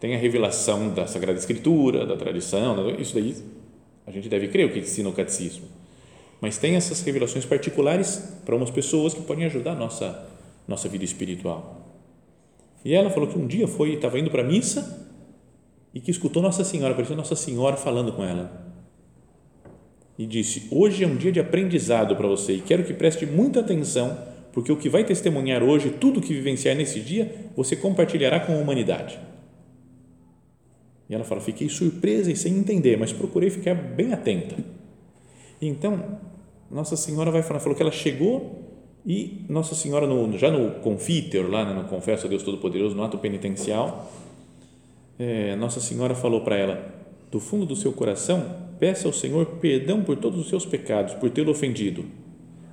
Tem 0.00 0.14
a 0.14 0.18
revelação 0.18 0.92
da 0.92 1.06
Sagrada 1.06 1.38
Escritura, 1.38 2.04
da 2.06 2.16
tradição, 2.16 2.90
isso 2.98 3.14
daí 3.14 3.36
a 4.06 4.10
gente 4.10 4.28
deve 4.28 4.48
crer 4.48 4.66
o 4.66 4.72
que 4.72 4.80
ensina 4.80 5.08
o 5.08 5.12
catecismo. 5.12 5.66
Mas 6.44 6.58
tem 6.58 6.76
essas 6.76 7.00
revelações 7.00 7.46
particulares 7.46 8.22
para 8.44 8.54
umas 8.54 8.68
pessoas 8.68 9.14
que 9.14 9.22
podem 9.22 9.46
ajudar 9.46 9.72
a 9.72 9.74
nossa, 9.74 10.28
nossa 10.68 10.90
vida 10.90 11.02
espiritual. 11.02 11.80
E 12.84 12.92
ela 12.92 13.08
falou 13.08 13.26
que 13.30 13.38
um 13.38 13.46
dia 13.46 13.66
foi, 13.66 13.94
estava 13.94 14.18
indo 14.18 14.30
para 14.30 14.42
a 14.42 14.44
missa 14.44 15.08
e 15.94 16.00
que 16.00 16.10
escutou 16.10 16.42
Nossa 16.42 16.62
Senhora, 16.62 16.92
apareceu 16.92 17.16
Nossa 17.16 17.34
Senhora 17.34 17.78
falando 17.78 18.12
com 18.12 18.22
ela. 18.22 18.62
E 20.18 20.26
disse: 20.26 20.68
Hoje 20.70 21.02
é 21.02 21.06
um 21.06 21.16
dia 21.16 21.32
de 21.32 21.40
aprendizado 21.40 22.14
para 22.14 22.28
você 22.28 22.56
e 22.56 22.60
quero 22.60 22.84
que 22.84 22.92
preste 22.92 23.24
muita 23.24 23.60
atenção, 23.60 24.14
porque 24.52 24.70
o 24.70 24.76
que 24.76 24.90
vai 24.90 25.02
testemunhar 25.02 25.62
hoje, 25.62 25.92
tudo 25.98 26.20
que 26.20 26.34
vivenciar 26.34 26.76
nesse 26.76 27.00
dia, 27.00 27.48
você 27.56 27.74
compartilhará 27.74 28.38
com 28.38 28.52
a 28.52 28.58
humanidade. 28.58 29.18
E 31.08 31.14
ela 31.14 31.24
fala: 31.24 31.40
Fiquei 31.40 31.70
surpresa 31.70 32.30
e 32.30 32.36
sem 32.36 32.52
entender, 32.58 32.98
mas 32.98 33.14
procurei 33.14 33.48
ficar 33.48 33.72
bem 33.72 34.12
atenta. 34.12 34.56
Então, 35.62 36.33
Nossa 36.70 36.96
Senhora 36.96 37.30
vai 37.30 37.42
falar, 37.42 37.60
falou 37.60 37.76
que 37.76 37.82
ela 37.82 37.92
chegou 37.92 38.64
e 39.06 39.44
Nossa 39.48 39.74
Senhora, 39.74 40.06
no, 40.06 40.36
já 40.38 40.50
no 40.50 40.80
confíter, 40.80 41.48
lá 41.48 41.64
né, 41.64 41.74
no 41.74 41.88
Confesso 41.88 42.26
a 42.26 42.28
Deus 42.28 42.42
Todo-Poderoso, 42.42 42.94
no 42.94 43.04
ato 43.04 43.18
penitencial, 43.18 44.10
é, 45.18 45.54
Nossa 45.56 45.80
Senhora 45.80 46.14
falou 46.14 46.40
para 46.40 46.56
ela: 46.56 46.94
do 47.30 47.38
fundo 47.38 47.66
do 47.66 47.76
seu 47.76 47.92
coração, 47.92 48.44
peça 48.78 49.06
ao 49.06 49.12
Senhor 49.12 49.46
perdão 49.60 50.02
por 50.02 50.16
todos 50.16 50.40
os 50.40 50.48
seus 50.48 50.64
pecados, 50.64 51.14
por 51.14 51.30
tê-lo 51.30 51.50
ofendido. 51.50 52.04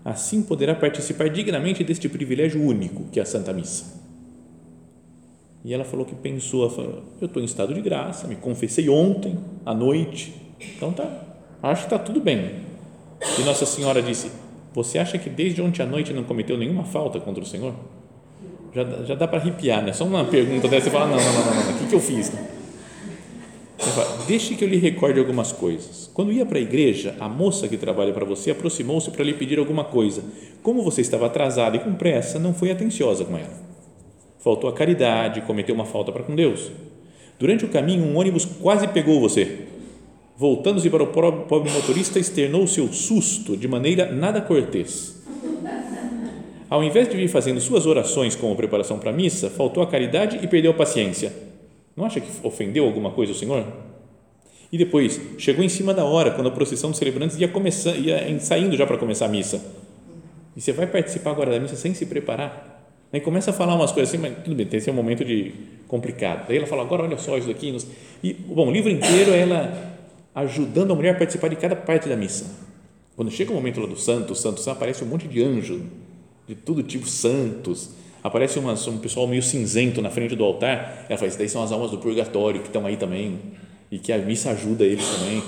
Assim 0.03 0.41
poderá 0.41 0.73
participar 0.73 1.29
dignamente 1.29 1.83
deste 1.83 2.09
privilégio 2.09 2.61
único 2.61 3.03
que 3.11 3.19
é 3.19 3.23
a 3.23 3.25
Santa 3.25 3.53
Missa. 3.53 4.01
E 5.63 5.73
ela 5.73 5.83
falou 5.83 6.05
que 6.05 6.15
pensou, 6.15 6.67
falou, 6.71 7.03
eu 7.19 7.27
estou 7.27 7.41
em 7.41 7.45
estado 7.45 7.71
de 7.73 7.81
graça, 7.81 8.27
me 8.27 8.35
confessei 8.35 8.89
ontem 8.89 9.37
à 9.63 9.75
noite, 9.75 10.33
então 10.75 10.91
tá, 10.91 11.37
acho 11.61 11.87
que 11.87 11.93
está 11.93 11.99
tudo 11.99 12.19
bem. 12.19 12.70
E 13.39 13.43
Nossa 13.43 13.65
Senhora 13.65 14.01
disse, 14.01 14.31
você 14.73 14.97
acha 14.97 15.17
que 15.17 15.29
desde 15.29 15.61
ontem 15.61 15.81
à 15.81 15.85
noite 15.85 16.13
não 16.13 16.23
cometeu 16.23 16.57
nenhuma 16.57 16.83
falta 16.83 17.19
contra 17.19 17.43
o 17.43 17.45
Senhor? 17.45 17.73
Já, 18.73 18.83
já 19.03 19.15
dá 19.15 19.27
para 19.27 19.39
arrepiar, 19.39 19.83
né? 19.83 19.91
Só 19.91 20.05
uma 20.05 20.23
pergunta 20.25 20.67
dessa, 20.67 20.85
você 20.85 20.91
fala, 20.91 21.07
não, 21.07 21.17
não, 21.17 21.33
não, 21.33 21.63
não, 21.65 21.71
o 21.71 21.77
que, 21.77 21.87
que 21.87 21.95
eu 21.95 21.99
fiz? 21.99 22.31
Fala, 23.77 24.17
Deixe 24.27 24.55
que 24.55 24.63
eu 24.63 24.69
lhe 24.69 24.77
recorde 24.77 25.19
algumas 25.19 25.51
coisas. 25.51 26.09
Quando 26.13 26.31
ia 26.31 26.45
para 26.45 26.57
a 26.57 26.61
igreja, 26.61 27.15
a 27.19 27.27
moça 27.27 27.67
que 27.67 27.75
trabalha 27.75 28.13
para 28.13 28.23
você 28.23 28.51
aproximou-se 28.51 29.11
para 29.11 29.23
lhe 29.23 29.33
pedir 29.33 29.59
alguma 29.59 29.83
coisa. 29.83 30.23
Como 30.63 30.83
você 30.83 31.01
estava 31.01 31.25
atrasada 31.25 31.75
e 31.75 31.79
com 31.79 31.93
pressa, 31.93 32.39
não 32.39 32.53
foi 32.53 32.71
atenciosa 32.71 33.25
com 33.25 33.37
ela. 33.37 33.71
Faltou 34.39 34.69
a 34.69 34.73
caridade, 34.73 35.41
cometeu 35.41 35.75
uma 35.75 35.85
falta 35.85 36.11
para 36.11 36.23
com 36.23 36.33
Deus. 36.33 36.71
Durante 37.37 37.65
o 37.65 37.69
caminho, 37.69 38.05
um 38.05 38.17
ônibus 38.17 38.45
quase 38.45 38.87
pegou 38.87 39.19
você. 39.19 39.67
Voltando-se 40.41 40.89
para 40.89 41.03
o 41.03 41.07
pobre 41.07 41.69
motorista, 41.69 42.17
externou 42.17 42.65
seu 42.65 42.91
susto 42.91 43.55
de 43.55 43.67
maneira 43.67 44.11
nada 44.11 44.41
cortês. 44.41 45.23
Ao 46.67 46.83
invés 46.83 47.07
de 47.07 47.15
vir 47.15 47.27
fazendo 47.27 47.61
suas 47.61 47.85
orações 47.85 48.35
como 48.35 48.55
preparação 48.55 48.97
para 48.97 49.11
a 49.11 49.13
missa, 49.13 49.51
faltou 49.51 49.83
a 49.83 49.87
caridade 49.87 50.39
e 50.41 50.47
perdeu 50.47 50.71
a 50.71 50.73
paciência. 50.73 51.31
Não 51.95 52.05
acha 52.05 52.19
que 52.19 52.27
ofendeu 52.41 52.85
alguma 52.85 53.11
coisa 53.11 53.33
o 53.33 53.35
Senhor? 53.35 53.63
E 54.71 54.79
depois, 54.79 55.21
chegou 55.37 55.63
em 55.63 55.69
cima 55.69 55.93
da 55.93 56.05
hora, 56.05 56.31
quando 56.31 56.47
a 56.47 56.51
procissão 56.51 56.89
dos 56.89 56.97
celebrantes 56.97 57.39
ia, 57.39 57.47
começando, 57.47 57.97
ia 57.97 58.39
saindo 58.39 58.75
já 58.75 58.87
para 58.87 58.97
começar 58.97 59.27
a 59.27 59.29
missa. 59.29 59.63
E 60.57 60.59
você 60.59 60.71
vai 60.71 60.87
participar 60.87 61.29
agora 61.29 61.51
da 61.51 61.59
missa 61.59 61.75
sem 61.75 61.93
se 61.93 62.07
preparar. 62.07 62.83
Aí 63.13 63.21
começa 63.21 63.51
a 63.51 63.53
falar 63.53 63.75
umas 63.75 63.91
coisas 63.91 64.11
assim, 64.11 64.19
mas 64.19 64.43
tudo 64.43 64.55
bem, 64.55 64.65
tem 64.65 64.79
esse 64.79 64.89
um 64.89 64.93
momento 64.95 65.23
de 65.23 65.51
complicado. 65.87 66.47
Daí 66.47 66.57
ela 66.57 66.65
fala, 66.65 66.81
agora 66.81 67.03
olha 67.03 67.19
só 67.19 67.37
isso 67.37 67.47
daqui. 67.47 67.77
E, 68.23 68.33
bom, 68.33 68.69
o 68.69 68.71
livro 68.71 68.89
inteiro 68.89 69.33
ela 69.33 70.00
ajudando 70.33 70.91
a 70.91 70.95
mulher 70.95 71.15
a 71.15 71.17
participar 71.17 71.49
de 71.49 71.55
cada 71.55 71.75
parte 71.75 72.07
da 72.07 72.15
missa. 72.15 72.45
Quando 73.15 73.29
chega 73.29 73.51
o 73.51 73.53
momento 73.53 73.79
lá 73.79 73.87
do 73.87 73.97
santo, 73.97 74.33
santo, 74.33 74.67
aparece 74.69 75.03
um 75.03 75.07
monte 75.07 75.27
de 75.27 75.43
anjo, 75.43 75.81
de 76.47 76.55
todo 76.55 76.81
tipo, 76.81 77.07
santos. 77.07 77.91
Aparece 78.23 78.59
uma, 78.59 78.73
um 78.73 78.97
pessoal 78.97 79.27
meio 79.27 79.41
cinzento 79.41 80.01
na 80.01 80.09
frente 80.09 80.35
do 80.35 80.43
altar. 80.43 81.05
Ela 81.09 81.17
fala: 81.17 81.27
Isso 81.27 81.37
daí 81.37 81.49
são 81.49 81.63
as 81.63 81.71
almas 81.71 81.91
do 81.91 81.97
purgatório 81.97 82.61
que 82.61 82.67
estão 82.67 82.85
aí 82.85 82.97
também. 82.97 83.39
E 83.91 83.99
que 83.99 84.13
a 84.13 84.17
missa 84.17 84.51
ajuda 84.51 84.85
eles 84.85 85.05
também. 85.05 85.43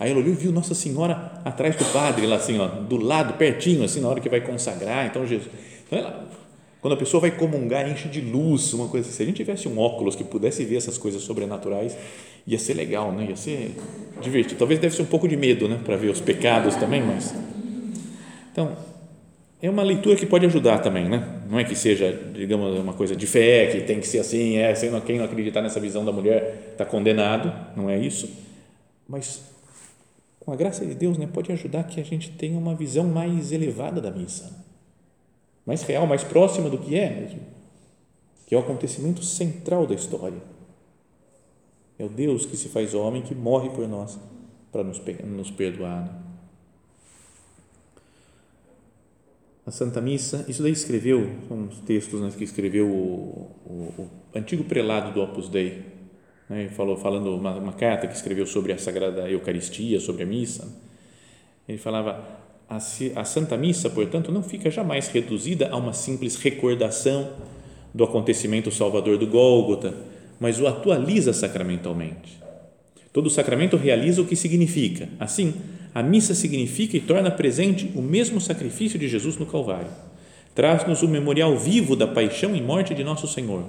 Aí 0.00 0.10
ela 0.10 0.20
olhou 0.20 0.32
e 0.32 0.36
viu 0.36 0.50
Nossa 0.50 0.74
Senhora 0.74 1.40
atrás 1.44 1.76
do 1.76 1.84
padre, 1.86 2.26
lá 2.26 2.36
assim, 2.36 2.58
ó, 2.58 2.66
do 2.66 2.96
lado, 2.96 3.34
pertinho, 3.34 3.84
assim, 3.84 4.00
na 4.00 4.08
hora 4.08 4.20
que 4.20 4.28
vai 4.28 4.40
consagrar. 4.40 5.06
Então, 5.06 5.24
Jesus. 5.26 5.48
Então, 5.86 5.98
ela, 5.98 6.28
quando 6.80 6.94
a 6.94 6.96
pessoa 6.96 7.20
vai 7.20 7.30
comungar, 7.30 7.88
enche 7.88 8.08
de 8.08 8.20
luz, 8.20 8.72
uma 8.74 8.88
coisa 8.88 9.08
assim. 9.08 9.16
Se 9.16 9.22
a 9.22 9.26
gente 9.26 9.36
tivesse 9.36 9.68
um 9.68 9.78
óculos 9.78 10.16
que 10.16 10.24
pudesse 10.24 10.64
ver 10.64 10.76
essas 10.76 10.98
coisas 10.98 11.22
sobrenaturais, 11.22 11.96
ia 12.46 12.58
ser 12.58 12.74
legal, 12.74 13.12
né? 13.12 13.26
ia 13.28 13.36
ser 13.36 13.74
divertido. 14.20 14.58
Talvez 14.58 14.78
deve 14.78 14.94
ser 14.94 15.02
um 15.02 15.06
pouco 15.06 15.26
de 15.26 15.36
medo 15.36 15.68
né? 15.68 15.80
para 15.84 15.96
ver 15.96 16.10
os 16.10 16.20
pecados 16.20 16.76
também, 16.76 17.02
mas. 17.02 17.34
Então, 18.52 18.76
é 19.60 19.70
uma 19.70 19.82
leitura 19.82 20.14
que 20.14 20.26
pode 20.26 20.44
ajudar 20.46 20.78
também, 20.78 21.08
né? 21.08 21.40
Não 21.48 21.58
é 21.58 21.64
que 21.64 21.74
seja, 21.74 22.12
digamos, 22.34 22.78
uma 22.78 22.92
coisa 22.92 23.16
de 23.16 23.26
fé, 23.26 23.68
que 23.68 23.80
tem 23.80 23.98
que 23.98 24.06
ser 24.06 24.18
assim, 24.18 24.58
é, 24.58 24.72
quem 25.06 25.18
não 25.18 25.24
acreditar 25.24 25.62
nessa 25.62 25.80
visão 25.80 26.04
da 26.04 26.12
mulher 26.12 26.70
está 26.72 26.84
condenado, 26.84 27.52
não 27.74 27.88
é 27.88 27.98
isso. 27.98 28.30
Mas, 29.08 29.42
com 30.38 30.52
a 30.52 30.56
graça 30.56 30.84
de 30.84 30.94
Deus, 30.94 31.16
né, 31.16 31.26
pode 31.32 31.50
ajudar 31.50 31.84
que 31.84 31.98
a 31.98 32.04
gente 32.04 32.30
tenha 32.32 32.58
uma 32.58 32.74
visão 32.74 33.04
mais 33.04 33.52
elevada 33.52 34.00
da 34.00 34.10
missa, 34.10 34.52
mais 35.66 35.82
real, 35.82 36.06
mais 36.06 36.22
próxima 36.22 36.68
do 36.68 36.76
que 36.76 36.94
é 36.94 37.08
mesmo, 37.08 37.40
que 38.46 38.54
é 38.54 38.58
o 38.58 38.60
acontecimento 38.60 39.24
central 39.24 39.86
da 39.86 39.94
história 39.94 40.53
é 41.98 42.04
o 42.04 42.08
Deus 42.08 42.44
que 42.46 42.56
se 42.56 42.68
faz 42.68 42.94
homem, 42.94 43.22
que 43.22 43.34
morre 43.34 43.70
por 43.70 43.88
nós 43.88 44.18
para 44.72 44.82
nos, 44.82 45.00
nos 45.24 45.50
perdoar. 45.52 46.02
Né? 46.02 46.10
A 49.66 49.70
Santa 49.70 50.00
Missa, 50.00 50.44
isso 50.48 50.62
daí 50.62 50.72
escreveu, 50.72 51.30
são 51.48 51.68
os 51.68 51.78
textos 51.78 52.20
né, 52.20 52.30
que 52.36 52.44
escreveu 52.44 52.86
o, 52.86 53.50
o, 53.64 53.72
o, 54.02 54.10
antigo 54.34 54.64
prelado 54.64 55.12
do 55.12 55.22
Opus 55.22 55.48
Dei, 55.48 55.82
né, 56.50 56.68
falou, 56.70 56.96
falando 56.96 57.34
uma, 57.34 57.54
uma, 57.54 57.72
carta 57.72 58.06
que 58.06 58.14
escreveu 58.14 58.46
sobre 58.46 58.72
a 58.72 58.78
Sagrada 58.78 59.30
Eucaristia, 59.30 60.00
sobre 60.00 60.24
a 60.24 60.26
missa. 60.26 60.68
Ele 61.66 61.78
falava: 61.78 62.22
a, 62.68 62.76
a 62.76 63.24
Santa 63.24 63.56
Missa, 63.56 63.88
portanto, 63.88 64.30
não 64.30 64.42
fica 64.42 64.70
jamais 64.70 65.08
reduzida 65.08 65.70
a 65.70 65.76
uma 65.76 65.94
simples 65.94 66.36
recordação 66.36 67.32
do 67.94 68.04
acontecimento 68.04 68.70
salvador 68.70 69.16
do 69.16 69.26
Gólgota 69.26 69.94
mas 70.44 70.60
o 70.60 70.66
atualiza 70.66 71.32
sacramentalmente. 71.32 72.38
Todo 73.14 73.30
sacramento 73.30 73.78
realiza 73.78 74.20
o 74.20 74.26
que 74.26 74.36
significa. 74.36 75.08
Assim, 75.18 75.54
a 75.94 76.02
missa 76.02 76.34
significa 76.34 76.98
e 76.98 77.00
torna 77.00 77.30
presente 77.30 77.90
o 77.94 78.02
mesmo 78.02 78.38
sacrifício 78.38 78.98
de 78.98 79.08
Jesus 79.08 79.38
no 79.38 79.46
Calvário. 79.46 79.88
Traz-nos 80.54 81.02
o 81.02 81.08
memorial 81.08 81.56
vivo 81.56 81.96
da 81.96 82.06
paixão 82.06 82.54
e 82.54 82.60
morte 82.60 82.94
de 82.94 83.02
nosso 83.02 83.26
Senhor. 83.26 83.64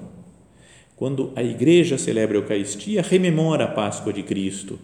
Quando 0.98 1.32
a 1.34 1.42
igreja 1.42 1.98
celebra 1.98 2.38
a 2.38 2.42
Eucaristia, 2.42 3.02
rememora 3.02 3.64
a 3.64 3.70
Páscoa 3.70 4.12
de 4.12 4.24
Cristo 4.24 4.78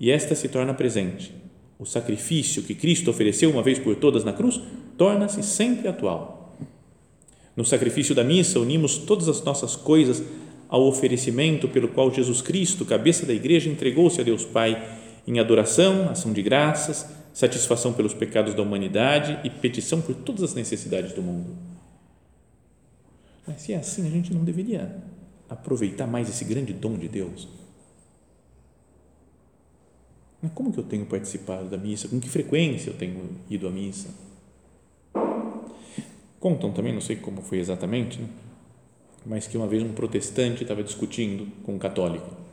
e 0.00 0.10
esta 0.10 0.34
se 0.34 0.48
torna 0.48 0.72
presente. 0.72 1.30
O 1.78 1.84
sacrifício 1.84 2.62
que 2.62 2.74
Cristo 2.74 3.10
ofereceu 3.10 3.50
uma 3.50 3.62
vez 3.62 3.78
por 3.78 3.96
todas 3.96 4.24
na 4.24 4.32
cruz 4.32 4.62
torna-se 4.96 5.42
sempre 5.42 5.88
atual. 5.88 6.56
No 7.54 7.66
sacrifício 7.66 8.14
da 8.14 8.24
missa, 8.24 8.58
unimos 8.58 8.96
todas 8.96 9.28
as 9.28 9.44
nossas 9.44 9.76
coisas 9.76 10.22
ao 10.74 10.88
oferecimento 10.88 11.68
pelo 11.68 11.86
qual 11.86 12.12
Jesus 12.12 12.42
Cristo, 12.42 12.84
cabeça 12.84 13.24
da 13.24 13.32
igreja, 13.32 13.70
entregou-se 13.70 14.20
a 14.20 14.24
Deus 14.24 14.44
Pai 14.44 14.98
em 15.24 15.38
adoração, 15.38 16.08
ação 16.08 16.32
de 16.32 16.42
graças, 16.42 17.06
satisfação 17.32 17.92
pelos 17.92 18.12
pecados 18.12 18.54
da 18.54 18.62
humanidade 18.62 19.38
e 19.44 19.50
petição 19.50 20.00
por 20.00 20.16
todas 20.16 20.42
as 20.42 20.54
necessidades 20.54 21.12
do 21.12 21.22
mundo. 21.22 21.56
Mas 23.46 23.62
se 23.62 23.72
é 23.72 23.76
assim, 23.76 24.04
a 24.04 24.10
gente 24.10 24.34
não 24.34 24.42
deveria 24.42 25.00
aproveitar 25.48 26.08
mais 26.08 26.28
esse 26.28 26.44
grande 26.44 26.72
dom 26.72 26.98
de 26.98 27.06
Deus? 27.06 27.46
Mas 30.42 30.50
como 30.54 30.72
que 30.72 30.80
eu 30.80 30.84
tenho 30.84 31.06
participado 31.06 31.68
da 31.68 31.78
missa? 31.78 32.08
Com 32.08 32.18
que 32.18 32.28
frequência 32.28 32.90
eu 32.90 32.96
tenho 32.96 33.30
ido 33.48 33.68
à 33.68 33.70
missa? 33.70 34.08
Contam 36.40 36.72
também, 36.72 36.92
não 36.92 37.00
sei 37.00 37.14
como 37.14 37.42
foi 37.42 37.60
exatamente, 37.60 38.20
né? 38.20 38.26
Mas 39.24 39.46
que 39.46 39.56
uma 39.56 39.66
vez 39.66 39.82
um 39.82 39.92
protestante 39.92 40.62
estava 40.62 40.82
discutindo 40.82 41.46
com 41.64 41.74
um 41.74 41.78
católico 41.78 42.44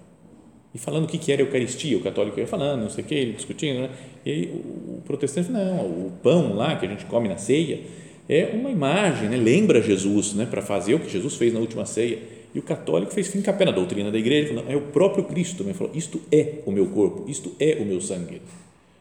e 0.73 0.77
falando 0.77 1.03
o 1.03 1.07
que, 1.07 1.17
que 1.17 1.31
era 1.31 1.41
Eucaristia, 1.41 1.97
o 1.97 2.01
católico 2.01 2.39
ia 2.39 2.47
falando, 2.47 2.83
não 2.83 2.89
sei 2.89 3.03
o 3.03 3.07
que, 3.07 3.13
ele 3.13 3.33
discutindo, 3.33 3.81
né? 3.81 3.89
e 4.25 4.31
aí 4.31 4.63
o 4.97 5.01
protestante 5.05 5.51
não, 5.51 5.85
o 5.85 6.13
pão 6.23 6.55
lá 6.55 6.77
que 6.77 6.85
a 6.85 6.89
gente 6.89 7.05
come 7.05 7.27
na 7.27 7.37
ceia 7.37 7.81
é 8.29 8.51
uma 8.53 8.69
imagem, 8.69 9.27
né? 9.27 9.35
lembra 9.35 9.81
Jesus, 9.81 10.33
né? 10.33 10.45
para 10.45 10.61
fazer 10.61 10.93
o 10.93 10.99
que 10.99 11.09
Jesus 11.09 11.35
fez 11.35 11.53
na 11.53 11.59
última 11.59 11.85
ceia, 11.85 12.19
e 12.53 12.59
o 12.59 12.61
católico 12.61 13.13
fez 13.13 13.27
fim 13.27 13.41
capé 13.41 13.65
na 13.65 13.71
doutrina 13.71 14.11
da 14.11 14.17
igreja, 14.17 14.53
falou, 14.53 14.65
é 14.69 14.75
o 14.75 14.81
próprio 14.81 15.25
Cristo, 15.25 15.63
ele 15.63 15.73
falou, 15.73 15.91
isto 15.93 16.21
é 16.31 16.59
o 16.65 16.71
meu 16.71 16.87
corpo, 16.87 17.29
isto 17.29 17.53
é 17.59 17.77
o 17.81 17.85
meu 17.85 17.99
sangue, 17.99 18.41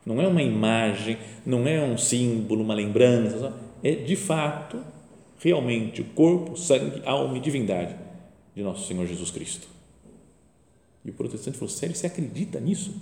não 0.05 0.21
é 0.21 0.27
uma 0.27 0.43
imagem, 0.43 1.19
não 1.47 1.69
é 1.69 1.81
um 1.81 1.97
símbolo, 1.97 2.65
uma 2.65 2.75
lembrança, 2.75 3.55
é 3.83 3.93
de 3.93 4.17
fato 4.17 4.79
realmente 5.41 6.03
o 6.03 6.05
corpo, 6.05 6.57
sangue, 6.57 7.03
alma 7.05 7.37
e 7.37 7.41
divindade 7.41 7.97
de 8.55 8.63
nosso 8.63 8.87
Senhor 8.87 9.07
Jesus 9.07 9.31
Cristo. 9.31 9.67
E 11.05 11.11
o 11.11 11.13
protestante 11.13 11.57
falou: 11.57 11.71
Sério, 11.71 11.97
você 11.97 12.07
acredita 12.07 12.61
nisso? 12.61 12.95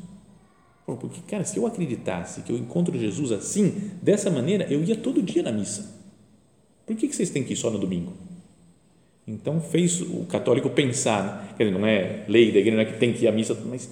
Falou, 0.87 1.01
porque, 1.01 1.21
cara, 1.29 1.45
se 1.45 1.59
eu 1.59 1.67
acreditasse 1.67 2.43
que 2.43 2.51
eu 2.51 2.57
encontro 2.57 2.99
Jesus 2.99 3.31
assim, 3.33 3.91
dessa 4.01 4.31
maneira, 4.31 4.65
eu 4.73 4.83
ia 4.83 4.97
todo 4.97 5.21
dia 5.21 5.43
na 5.43 5.53
missa. 5.53 5.95
Por 6.87 6.97
que, 6.97 7.07
que 7.07 7.15
vocês 7.15 7.29
têm 7.29 7.45
que 7.45 7.53
ir 7.53 7.57
só 7.57 7.71
no 7.71 7.79
domingo? 7.79 8.15
Então 9.27 9.61
fez 9.61 10.01
o 10.01 10.25
católico 10.25 10.71
pensar, 10.71 11.23
né? 11.23 11.55
quer 11.59 11.65
dizer, 11.65 11.79
não 11.79 11.87
é 11.87 12.25
lei 12.27 12.51
da 12.51 12.59
igreja 12.61 12.77
não 12.77 12.83
é 12.83 12.87
que 12.87 12.99
tem 12.99 13.13
que 13.13 13.25
ir 13.25 13.29
à 13.29 13.33
missa, 13.33 13.55
mas 13.67 13.91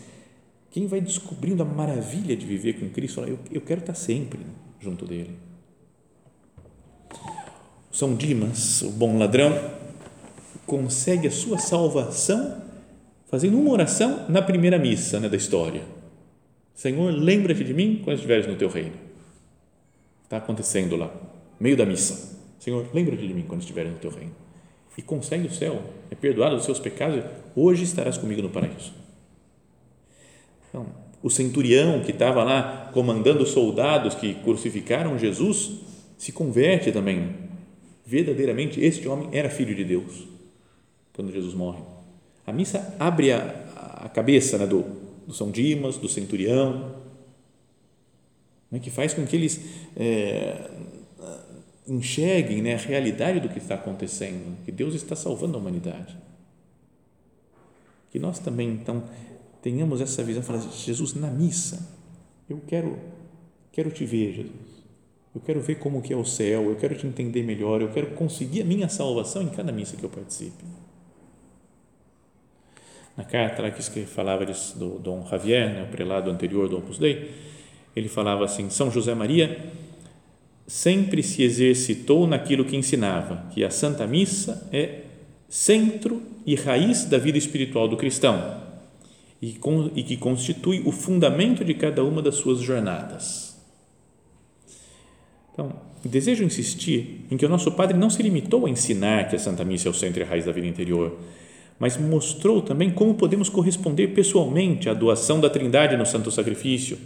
quem 0.71 0.87
vai 0.87 1.03
descobrindo 1.03 1.63
a 1.63 1.67
maravilha 1.67 2.35
de 2.35 2.47
viver 2.47 2.81
com 2.81 2.89
Cristo, 2.89 3.21
eu, 3.21 3.39
eu 3.53 3.61
quero 3.61 3.81
estar 3.81 3.93
sempre 3.93 4.41
junto 4.81 5.05
dele. 5.05 5.37
São 7.97 8.15
Dimas, 8.15 8.83
o 8.83 8.91
bom 8.91 9.17
ladrão, 9.17 9.59
consegue 10.67 11.29
a 11.29 11.31
sua 11.31 11.57
salvação 11.57 12.63
fazendo 13.25 13.59
uma 13.59 13.73
oração 13.73 14.27
na 14.29 14.43
primeira 14.43 14.79
missa 14.79 15.19
né, 15.19 15.31
da 15.31 15.37
história. 15.39 15.81
Senhor, 16.75 17.11
lembra-te 17.11 17.65
de 17.65 17.73
mim 17.73 18.03
quando 18.05 18.17
estiveres 18.17 18.47
no 18.47 18.55
teu 18.55 18.69
reino. 18.69 18.93
Está 20.25 20.37
acontecendo 20.37 20.95
lá, 20.95 21.11
meio 21.59 21.75
da 21.75 21.87
missa. 21.87 22.39
Senhor, 22.59 22.87
lembra-te 22.93 23.27
de 23.27 23.33
mim 23.33 23.47
quando 23.49 23.63
estiveres 23.63 23.91
no 23.91 23.99
teu 23.99 24.11
reino. 24.11 24.35
E 24.99 25.01
consegue 25.01 25.47
o 25.47 25.51
céu, 25.51 25.83
é 26.11 26.15
perdoado 26.15 26.57
dos 26.57 26.67
seus 26.67 26.79
pecados, 26.79 27.25
hoje 27.55 27.85
estarás 27.85 28.19
comigo 28.19 28.43
no 28.43 28.51
paraíso. 28.51 28.93
Então, 30.69 30.87
o 31.23 31.31
centurião 31.31 32.01
que 32.01 32.11
estava 32.11 32.45
lá 32.45 32.91
comandando 32.93 33.43
os 33.43 33.53
soldados 33.53 34.15
que 34.15 34.35
crucificaram 34.35 35.19
Jesus 35.19 35.81
se 36.19 36.31
converte 36.31 36.93
também 36.93 37.47
verdadeiramente 38.07 38.81
este 38.81 39.09
homem 39.09 39.29
era 39.33 39.51
filho 39.51 39.75
de 39.75 39.85
Deus 39.85 40.29
quando 41.13 41.33
Jesus 41.33 41.55
morre. 41.55 41.83
A 42.47 42.53
missa 42.53 42.95
abre 43.01 43.33
a, 43.33 44.05
a 44.05 44.09
cabeça 44.09 44.57
né, 44.57 44.67
do, 44.67 44.85
do 45.27 45.35
São 45.35 45.51
Dimas, 45.51 45.99
do 45.99 46.09
centurião, 46.09 46.95
né, 48.71 48.79
que 48.79 48.91
faz 48.91 49.13
com 49.13 49.27
que 49.27 49.35
eles 49.35 49.61
é, 49.97 50.71
enxerguem 51.89 52.63
né, 52.63 52.75
a 52.75 52.79
realidade 52.79 53.41
do 53.41 53.49
que 53.49 53.59
está 53.59 53.75
acontecendo, 53.75 54.57
que 54.65 54.71
Deus 54.71 54.95
está 54.95 55.17
salvando 55.17 55.57
a 55.57 55.61
humanidade. 55.61 56.17
Que 58.11 58.19
nós 58.19 58.39
também, 58.39 58.69
então, 58.69 59.03
tenhamos 59.61 60.01
essa 60.01 60.23
visão, 60.23 60.43
falar, 60.43 60.61
Jesus, 60.61 61.15
na 61.15 61.31
missa, 61.31 61.89
eu 62.49 62.61
quero, 62.69 62.97
quero 63.73 63.91
te 63.91 64.05
ver, 64.05 64.33
Jesus 64.33 64.76
eu 65.37 65.43
quero 65.45 65.61
ver 65.61 65.75
como 65.75 66.01
que 66.01 66.15
é 66.15 66.17
o 66.17 66.25
céu, 66.25 66.71
eu 66.71 66.77
quero 66.77 66.95
te 66.95 67.07
entender 67.07 67.43
melhor, 67.43 67.83
eu 67.83 67.91
quero 67.91 68.07
conseguir 68.13 68.63
a 68.63 68.65
minha 68.65 68.89
salvação 68.89 69.43
em 69.43 69.51
cada 69.51 69.71
missa 69.71 69.95
que 69.95 70.03
eu 70.03 70.09
participe. 70.09 70.65
Na 73.15 73.23
carta 73.23 73.61
lá 73.61 73.71
que 73.71 73.83
falava 74.07 74.47
do 74.47 74.99
Dom 74.99 75.27
Javier, 75.29 75.75
né, 75.75 75.83
o 75.83 75.89
prelado 75.89 76.31
anterior 76.31 76.71
do 76.71 76.79
Opus 76.79 76.99
Dei, 76.99 77.33
ele 77.95 78.09
falava 78.09 78.47
assim: 78.47 78.71
São 78.71 78.91
José 78.91 79.15
Maria 79.15 79.63
sempre 80.67 81.23
se 81.23 81.43
exercitou 81.43 82.27
naquilo 82.27 82.65
que 82.65 82.75
ensinava, 82.75 83.47
que 83.53 83.63
a 83.63 83.71
Santa 83.71 84.07
Missa 84.07 84.67
é 84.73 85.03
centro 85.51 86.23
e 86.47 86.55
raiz 86.55 87.05
da 87.05 87.19
vida 87.19 87.37
espiritual 87.37 87.87
do 87.87 87.97
cristão 87.99 88.63
e, 89.41 89.53
que 90.03 90.17
constitui 90.17 90.83
o 90.87 90.91
fundamento 90.91 91.63
de 91.63 91.75
cada 91.75 92.03
uma 92.03 92.23
das 92.23 92.37
suas 92.37 92.61
jornadas 92.61 93.46
então, 95.57 95.73
desejo 96.05 96.45
insistir 96.45 97.25
em 97.31 97.37
que 97.39 97.47
o 97.47 97.49
nosso 97.49 97.73
Padre 97.73 97.97
não 97.97 98.11
se 98.11 98.23
limitou 98.23 98.67
a 98.67 98.71
ensinar 98.71 99.27
que 99.27 99.37
a 99.37 99.39
Santa 99.39 99.65
Missa 99.65 99.89
é 99.89 99.91
o 99.91 99.95
centro 99.95 100.21
e 100.21 100.23
a 100.23 100.27
raiz 100.27 100.45
da 100.45 100.53
vida 100.53 100.67
interior, 100.67 101.17
mas 101.79 101.97
mostrou 101.97 102.61
também 102.61 102.91
como 102.91 103.15
podemos 103.15 103.49
corresponder 103.49 104.09
pessoalmente 104.09 104.91
à 104.91 104.93
doação 104.93 105.41
da 105.41 105.49
Trindade 105.49 105.97
no 105.97 106.05
Santo 106.05 106.31
Sacrifício, 106.31 106.99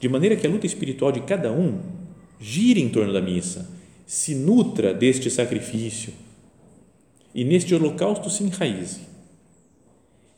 de 0.00 0.08
maneira 0.08 0.34
que 0.34 0.46
a 0.46 0.50
luta 0.50 0.64
espiritual 0.64 1.12
de 1.12 1.20
cada 1.20 1.52
um 1.52 1.78
gire 2.40 2.80
em 2.80 2.88
torno 2.88 3.12
da 3.12 3.20
missa, 3.20 3.68
se 4.06 4.34
nutra 4.34 4.94
deste 4.94 5.30
sacrifício 5.30 6.14
e 7.34 7.44
neste 7.44 7.74
holocausto 7.74 8.30
se 8.30 8.44
enraize. 8.44 9.00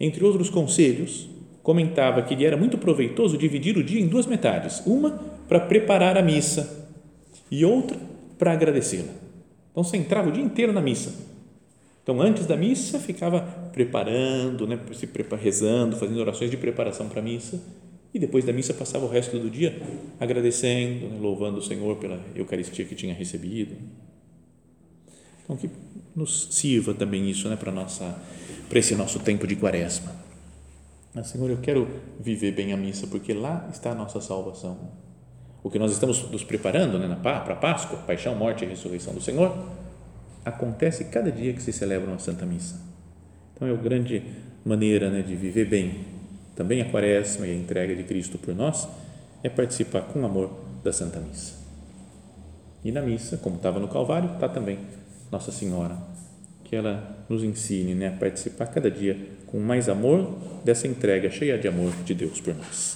Entre 0.01 0.25
outros 0.25 0.51
conselhos, 0.51 1.29
comentava 1.63 2.23
que 2.23 2.35
lhe 2.35 2.45
era 2.45 2.57
muito 2.57 2.77
proveitoso 2.77 3.39
dividir 3.39 3.77
o 3.77 3.85
dia 3.85 4.01
em 4.01 4.09
duas 4.09 4.27
metades, 4.27 4.83
uma 4.85 5.11
para 5.49 5.61
preparar 5.61 6.19
a 6.19 6.23
missa 6.23 6.86
e 7.51 7.65
outra 7.65 7.99
para 8.39 8.53
agradecê-la. 8.53 9.13
Então 9.71 9.83
você 9.85 9.97
entrava 9.97 10.29
o 10.29 10.33
dia 10.33 10.43
inteiro 10.43 10.73
na 10.73 10.81
missa. 10.81 11.13
Então 12.03 12.21
antes 12.21 12.47
da 12.47 12.57
missa 12.57 12.99
ficava 12.99 13.41
preparando, 13.73 14.67
né, 14.67 14.79
se 14.93 15.09
rezando, 15.41 15.97
fazendo 15.97 16.21
orações 16.21 16.51
de 16.51 16.57
preparação 16.57 17.09
para 17.09 17.21
a 17.21 17.25
missa 17.25 17.61
e 18.15 18.19
depois 18.19 18.45
da 18.45 18.53
missa 18.53 18.73
passava 18.73 19.05
o 19.05 19.09
resto 19.09 19.39
do 19.39 19.51
dia 19.51 19.81
agradecendo, 20.19 21.09
né, 21.09 21.19
louvando 21.21 21.59
o 21.59 21.63
Senhor 21.63 21.97
pela 21.97 22.21
Eucaristia 22.35 22.85
que 22.85 22.95
tinha 22.95 23.13
recebido. 23.13 23.77
Então 25.45 25.57
que 25.57 25.69
nos 26.15 26.49
sirva 26.51 26.95
também 26.95 27.29
isso, 27.29 27.49
né, 27.49 27.57
para 27.57 27.73
nossa 27.73 28.17
para 28.69 28.79
esse 28.79 28.95
nosso 28.95 29.21
tempo 29.21 29.47
de 29.47 29.57
Quaresma. 29.57 30.13
Mas, 31.15 31.29
Senhor, 31.29 31.49
eu 31.49 31.57
quero 31.59 31.89
viver 32.21 32.53
bem 32.53 32.73
a 32.73 32.77
missa 32.77 33.07
porque 33.07 33.33
lá 33.33 33.69
está 33.73 33.93
a 33.93 33.95
nossa 33.95 34.21
salvação. 34.21 35.06
O 35.67 35.69
que 35.69 35.81
nós 35.81 35.91
estamos 35.91 36.31
nos 36.31 36.45
preparando, 36.45 36.97
né, 36.97 37.19
para 37.21 37.39
a 37.39 37.57
Páscoa, 37.57 37.99
paixão, 38.07 38.37
morte 38.37 38.65
e 38.65 38.69
ressurreição 38.69 39.13
do 39.13 39.21
Senhor, 39.21 39.53
acontece 40.45 41.07
cada 41.07 41.33
dia 41.33 41.53
que 41.53 41.61
se 41.61 41.73
celebra 41.73 42.09
uma 42.09 42.21
Santa 42.21 42.47
Missa. 42.47 42.81
Então 43.53 43.67
é 43.67 43.73
a 43.73 43.75
grande 43.75 44.23
maneira, 44.65 45.11
né, 45.11 45.23
de 45.23 45.35
viver 45.35 45.65
bem 45.65 46.05
também 46.55 46.81
a 46.83 46.85
quaresma 46.89 47.49
e 47.49 47.51
a 47.51 47.55
entrega 47.55 47.97
de 47.97 48.05
Cristo 48.05 48.39
por 48.39 48.55
nós, 48.55 48.87
é 49.43 49.49
participar 49.49 50.03
com 50.03 50.25
amor 50.25 50.57
da 50.85 50.93
Santa 50.93 51.19
Missa. 51.19 51.55
E 52.85 52.93
na 52.93 53.03
missa, 53.03 53.37
como 53.37 53.57
estava 53.57 53.81
no 53.81 53.89
Calvário, 53.89 54.35
está 54.35 54.49
também 54.49 54.79
Nossa 55.33 55.51
Senhora, 55.51 55.97
que 56.63 56.77
ela 56.77 57.27
nos 57.29 57.43
ensine 57.43 57.93
né, 57.93 58.07
a 58.07 58.13
participar 58.13 58.67
cada 58.69 58.89
dia 58.89 59.19
com 59.49 59.59
mais 59.59 59.89
amor 59.89 60.33
dessa 60.65 60.87
entrega 60.87 61.29
cheia 61.29 61.59
de 61.59 61.67
amor 61.67 61.91
de 62.05 62.15
Deus 62.15 62.41
por 62.41 62.55
nós. 62.55 62.96